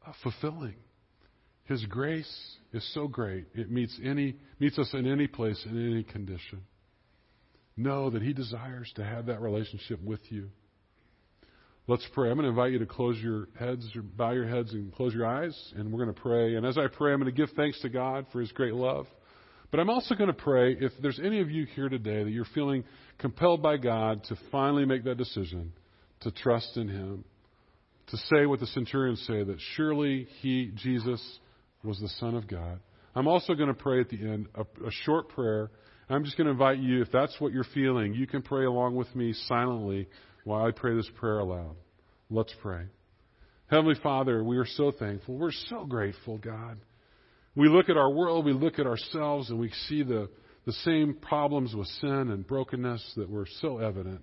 uh, 0.07 0.13
fulfilling. 0.23 0.75
His 1.65 1.85
grace 1.87 2.57
is 2.73 2.89
so 2.95 3.09
great. 3.09 3.47
It 3.55 3.71
meets 3.71 3.99
any 4.05 4.37
meets 4.61 4.79
us 4.79 4.91
in 4.93 5.07
any 5.07 5.27
place 5.27 5.61
in 5.69 5.93
any 5.93 6.05
condition. 6.05 6.63
Know 7.77 8.11
that 8.11 8.23
he 8.23 8.33
desires 8.33 8.91
to 8.97 9.05
have 9.05 9.27
that 9.27 9.41
relationship 9.41 10.03
with 10.03 10.21
you. 10.31 10.49
Let's 11.89 12.07
pray. 12.15 12.31
I'm 12.31 12.37
going 12.37 12.45
to 12.45 12.51
invite 12.51 12.73
you 12.73 12.81
to 12.81 12.87
close 12.87 13.17
your 13.19 13.47
heads, 13.59 13.87
or 13.95 14.03
bow 14.03 14.33
your 14.33 14.49
heads, 14.49 14.73
and 14.73 14.93
close 14.93 15.15
your 15.15 15.27
eyes, 15.27 15.57
and 15.77 15.93
we're 15.93 16.03
going 16.05 16.15
to 16.15 16.21
pray. 16.21 16.57
And 16.57 16.67
as 16.67 16.77
I 16.77 16.89
pray, 16.89 17.13
I'm 17.13 17.21
going 17.21 17.33
to 17.33 17.37
give 17.37 17.55
thanks 17.55 17.81
to 17.83 17.89
God 17.89 18.27
for 18.33 18.41
His 18.41 18.51
great 18.53 18.75
love. 18.75 19.07
But 19.71 19.79
I'm 19.79 19.91
also 19.91 20.15
going 20.17 20.29
to 20.29 20.35
pray 20.35 20.77
if 20.81 20.93
there's 21.01 21.21
any 21.23 21.41
of 21.41 21.51
you 21.51 21.65
here 21.67 21.89
today 21.89 22.25
that 22.25 22.31
you're 22.31 22.47
feeling 22.55 22.83
compelled 23.19 23.63
by 23.63 23.77
God 23.77 24.25
to 24.25 24.37
finally 24.51 24.85
make 24.85 25.05
that 25.05 25.17
decision 25.17 25.73
to 26.21 26.33
trust 26.33 26.77
in 26.77 26.89
Him, 26.89 27.25
to 28.09 28.17
say 28.17 28.47
what 28.47 28.61
the 28.61 28.67
centurion 28.69 29.17
say 29.17 29.43
that 29.43 29.57
surely 29.75 30.29
He, 30.41 30.71
Jesus, 30.75 31.21
was 31.83 31.99
the 32.01 32.09
Son 32.21 32.35
of 32.35 32.49
God. 32.49 32.81
I'm 33.15 33.29
also 33.29 33.55
going 33.55 33.69
to 33.69 33.75
pray 33.75 34.01
at 34.01 34.09
the 34.09 34.19
end 34.19 34.49
a, 34.55 34.63
a 34.87 34.91
short 35.05 35.29
prayer. 35.31 35.71
I'm 36.09 36.25
just 36.25 36.37
going 36.37 36.47
to 36.47 36.53
invite 36.53 36.79
you, 36.79 37.03
if 37.03 37.11
that's 37.11 37.35
what 37.41 37.53
you're 37.53 37.65
feeling, 37.75 38.15
you 38.15 38.27
can 38.27 38.43
pray 38.43 38.65
along 38.65 38.95
with 38.95 39.15
me 39.17 39.33
silently 39.49 40.09
while 40.45 40.65
I 40.65 40.71
pray 40.71 40.95
this 40.95 41.11
prayer 41.19 41.41
aloud. 41.41 41.77
Let's 42.31 42.55
pray. 42.63 42.85
Heavenly 43.69 43.97
Father, 44.01 44.45
we 44.45 44.59
are 44.59 44.67
so 44.67 44.93
thankful. 44.93 45.37
We're 45.37 45.51
so 45.51 45.85
grateful, 45.85 46.39
God. 46.39 46.79
We 47.57 47.69
look 47.69 47.89
at 47.89 47.97
our 47.97 48.11
world, 48.11 48.45
we 48.45 48.53
look 48.53 48.79
at 48.79 48.87
ourselves, 48.87 49.51
and 49.51 49.59
we 49.59 49.71
see 49.89 50.03
the, 50.03 50.29
the 50.67 50.73
same 50.73 51.15
problems 51.15 51.75
with 51.75 51.89
sin 52.01 52.31
and 52.31 52.47
brokenness 52.47 53.15
that 53.17 53.29
were 53.29 53.49
so 53.61 53.79
evident 53.79 54.23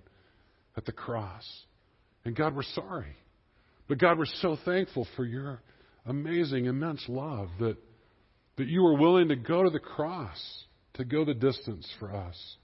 at 0.76 0.86
the 0.86 0.92
cross. 0.92 1.44
And 2.24 2.34
God, 2.34 2.54
we're 2.54 2.62
sorry. 2.62 3.16
But 3.88 3.98
God, 3.98 4.18
we're 4.18 4.26
so 4.26 4.56
thankful 4.64 5.06
for 5.16 5.24
your 5.24 5.60
amazing, 6.06 6.66
immense 6.66 7.04
love 7.08 7.48
that, 7.60 7.76
that 8.56 8.66
you 8.66 8.82
were 8.82 8.96
willing 8.96 9.28
to 9.28 9.36
go 9.36 9.62
to 9.62 9.70
the 9.70 9.78
cross, 9.78 10.64
to 10.94 11.04
go 11.04 11.24
the 11.24 11.34
distance 11.34 11.88
for 11.98 12.14
us. 12.14 12.56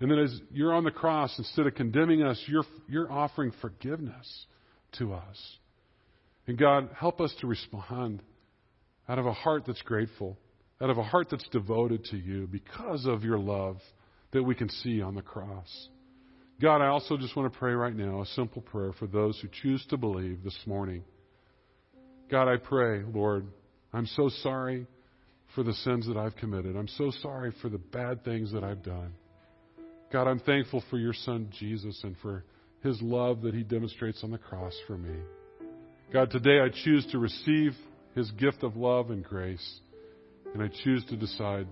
And 0.00 0.10
then 0.10 0.18
as 0.18 0.40
you're 0.52 0.74
on 0.74 0.84
the 0.84 0.90
cross, 0.90 1.34
instead 1.38 1.66
of 1.66 1.74
condemning 1.74 2.22
us, 2.22 2.42
you're, 2.46 2.64
you're 2.88 3.10
offering 3.10 3.52
forgiveness 3.60 4.46
to 4.98 5.12
us. 5.12 5.56
And 6.46 6.56
God, 6.56 6.90
help 6.96 7.20
us 7.20 7.34
to 7.40 7.46
respond 7.46 8.22
out 9.08 9.18
of 9.18 9.26
a 9.26 9.32
heart 9.32 9.64
that's 9.66 9.82
grateful, 9.82 10.38
out 10.80 10.90
of 10.90 10.98
a 10.98 11.02
heart 11.02 11.28
that's 11.30 11.48
devoted 11.48 12.04
to 12.06 12.16
you 12.16 12.46
because 12.46 13.06
of 13.06 13.24
your 13.24 13.38
love 13.38 13.78
that 14.32 14.42
we 14.42 14.54
can 14.54 14.68
see 14.68 15.02
on 15.02 15.14
the 15.14 15.22
cross. 15.22 15.88
God, 16.60 16.82
I 16.82 16.88
also 16.88 17.16
just 17.16 17.36
want 17.36 17.52
to 17.52 17.58
pray 17.58 17.72
right 17.72 17.94
now 17.94 18.20
a 18.20 18.26
simple 18.26 18.62
prayer 18.62 18.92
for 18.98 19.06
those 19.06 19.38
who 19.40 19.48
choose 19.62 19.84
to 19.90 19.96
believe 19.96 20.42
this 20.42 20.58
morning. 20.66 21.04
God, 22.28 22.48
I 22.48 22.56
pray, 22.56 23.04
Lord, 23.04 23.46
I'm 23.92 24.06
so 24.06 24.28
sorry 24.42 24.86
for 25.54 25.62
the 25.62 25.72
sins 25.72 26.08
that 26.08 26.16
I've 26.16 26.34
committed. 26.34 26.74
I'm 26.74 26.88
so 26.88 27.12
sorry 27.22 27.52
for 27.62 27.68
the 27.68 27.78
bad 27.78 28.24
things 28.24 28.52
that 28.52 28.64
I've 28.64 28.82
done. 28.82 29.12
God, 30.12 30.26
I'm 30.26 30.40
thankful 30.40 30.82
for 30.90 30.98
your 30.98 31.12
son 31.12 31.48
Jesus 31.60 32.00
and 32.02 32.16
for 32.20 32.44
his 32.82 33.00
love 33.02 33.42
that 33.42 33.54
he 33.54 33.62
demonstrates 33.62 34.24
on 34.24 34.32
the 34.32 34.38
cross 34.38 34.74
for 34.88 34.98
me. 34.98 35.16
God, 36.12 36.30
today 36.30 36.58
I 36.60 36.70
choose 36.70 37.06
to 37.12 37.18
receive 37.18 37.72
his 38.16 38.32
gift 38.32 38.64
of 38.64 38.76
love 38.76 39.10
and 39.10 39.22
grace, 39.22 39.80
and 40.54 40.62
I 40.62 40.68
choose 40.82 41.04
to 41.06 41.16
decide 41.16 41.68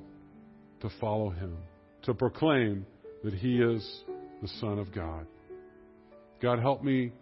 to 0.81 0.90
follow 1.01 1.31
him, 1.31 1.57
to 2.03 2.14
proclaim 2.14 2.87
that 3.25 3.35
he 3.35 3.61
is 3.61 4.05
the 4.42 4.49
Son 4.61 4.79
of 4.79 4.92
God. 4.94 5.27
God, 6.40 6.59
help 6.59 6.83
me 6.83 7.12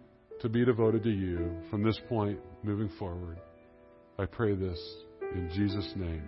to 0.41 0.49
be 0.49 0.65
devoted 0.65 1.03
to 1.03 1.09
you 1.09 1.51
from 1.69 1.83
this 1.83 1.99
point 2.09 2.39
moving 2.63 2.89
forward. 2.99 3.39
I 4.19 4.25
pray 4.25 4.55
this 4.55 4.79
in 5.33 5.49
Jesus' 5.53 5.91
name. 5.95 6.23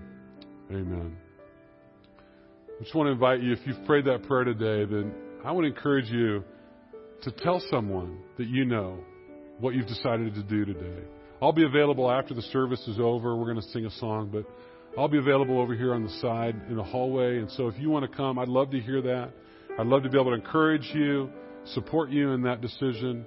Amen. 0.72 1.18
I 2.80 2.84
just 2.84 2.96
want 2.96 3.08
to 3.08 3.12
invite 3.12 3.42
you, 3.42 3.54
if 3.54 3.60
you've 3.66 3.86
prayed 3.86 4.06
that 4.06 4.24
prayer 4.24 4.44
today, 4.44 4.86
then 4.86 5.14
I 5.44 5.52
want 5.52 5.66
to 5.66 5.74
encourage 5.74 6.10
you 6.10 6.44
to 7.24 7.32
tell 7.32 7.62
someone 7.72 8.20
that 8.38 8.48
you 8.48 8.66
know 8.66 9.00
what 9.60 9.74
you've 9.74 9.88
decided 9.88 10.36
to 10.36 10.44
do 10.44 10.66
today. 10.66 11.04
I'll 11.42 11.54
be 11.54 11.66
available 11.66 12.10
after 12.10 12.34
the 12.34 12.42
service 12.44 12.82
is 12.88 13.00
over. 13.00 13.36
We're 13.36 13.52
going 13.52 13.62
to 13.62 13.70
sing 13.70 13.86
a 13.86 13.92
song, 13.92 14.30
but 14.32 14.46
I'll 15.00 15.08
be 15.08 15.18
available 15.18 15.60
over 15.60 15.76
here 15.76 15.94
on 15.94 16.04
the 16.04 16.10
side 16.22 16.56
in 16.70 16.76
the 16.76 16.84
hallway. 16.84 17.38
And 17.38 17.52
so 17.52 17.68
if 17.68 17.78
you 17.80 17.90
want 17.90 18.10
to 18.10 18.16
come, 18.16 18.40
I'd 18.40 18.48
love 18.48 18.72
to 18.72 18.80
hear 18.80 19.02
that. 19.02 19.32
I'd 19.80 19.86
love 19.86 20.02
to 20.04 20.10
be 20.10 20.20
able 20.20 20.32
to 20.32 20.36
encourage 20.36 20.90
you, 20.96 21.30
support 21.66 22.10
you 22.10 22.32
in 22.32 22.42
that 22.42 22.62
decision, 22.62 23.24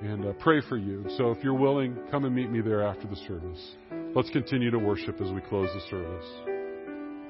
and 0.00 0.26
uh, 0.26 0.32
pray 0.40 0.60
for 0.68 0.76
you. 0.76 1.04
So 1.16 1.30
if 1.30 1.44
you're 1.44 1.54
willing, 1.54 1.96
come 2.10 2.24
and 2.24 2.34
meet 2.34 2.50
me 2.50 2.60
there 2.60 2.82
after 2.82 3.06
the 3.06 3.16
service. 3.28 3.76
Let's 4.14 4.30
continue 4.30 4.72
to 4.72 4.78
worship 4.78 5.20
as 5.20 5.30
we 5.30 5.40
close 5.42 5.68
the 5.72 5.80
service. 5.88 6.51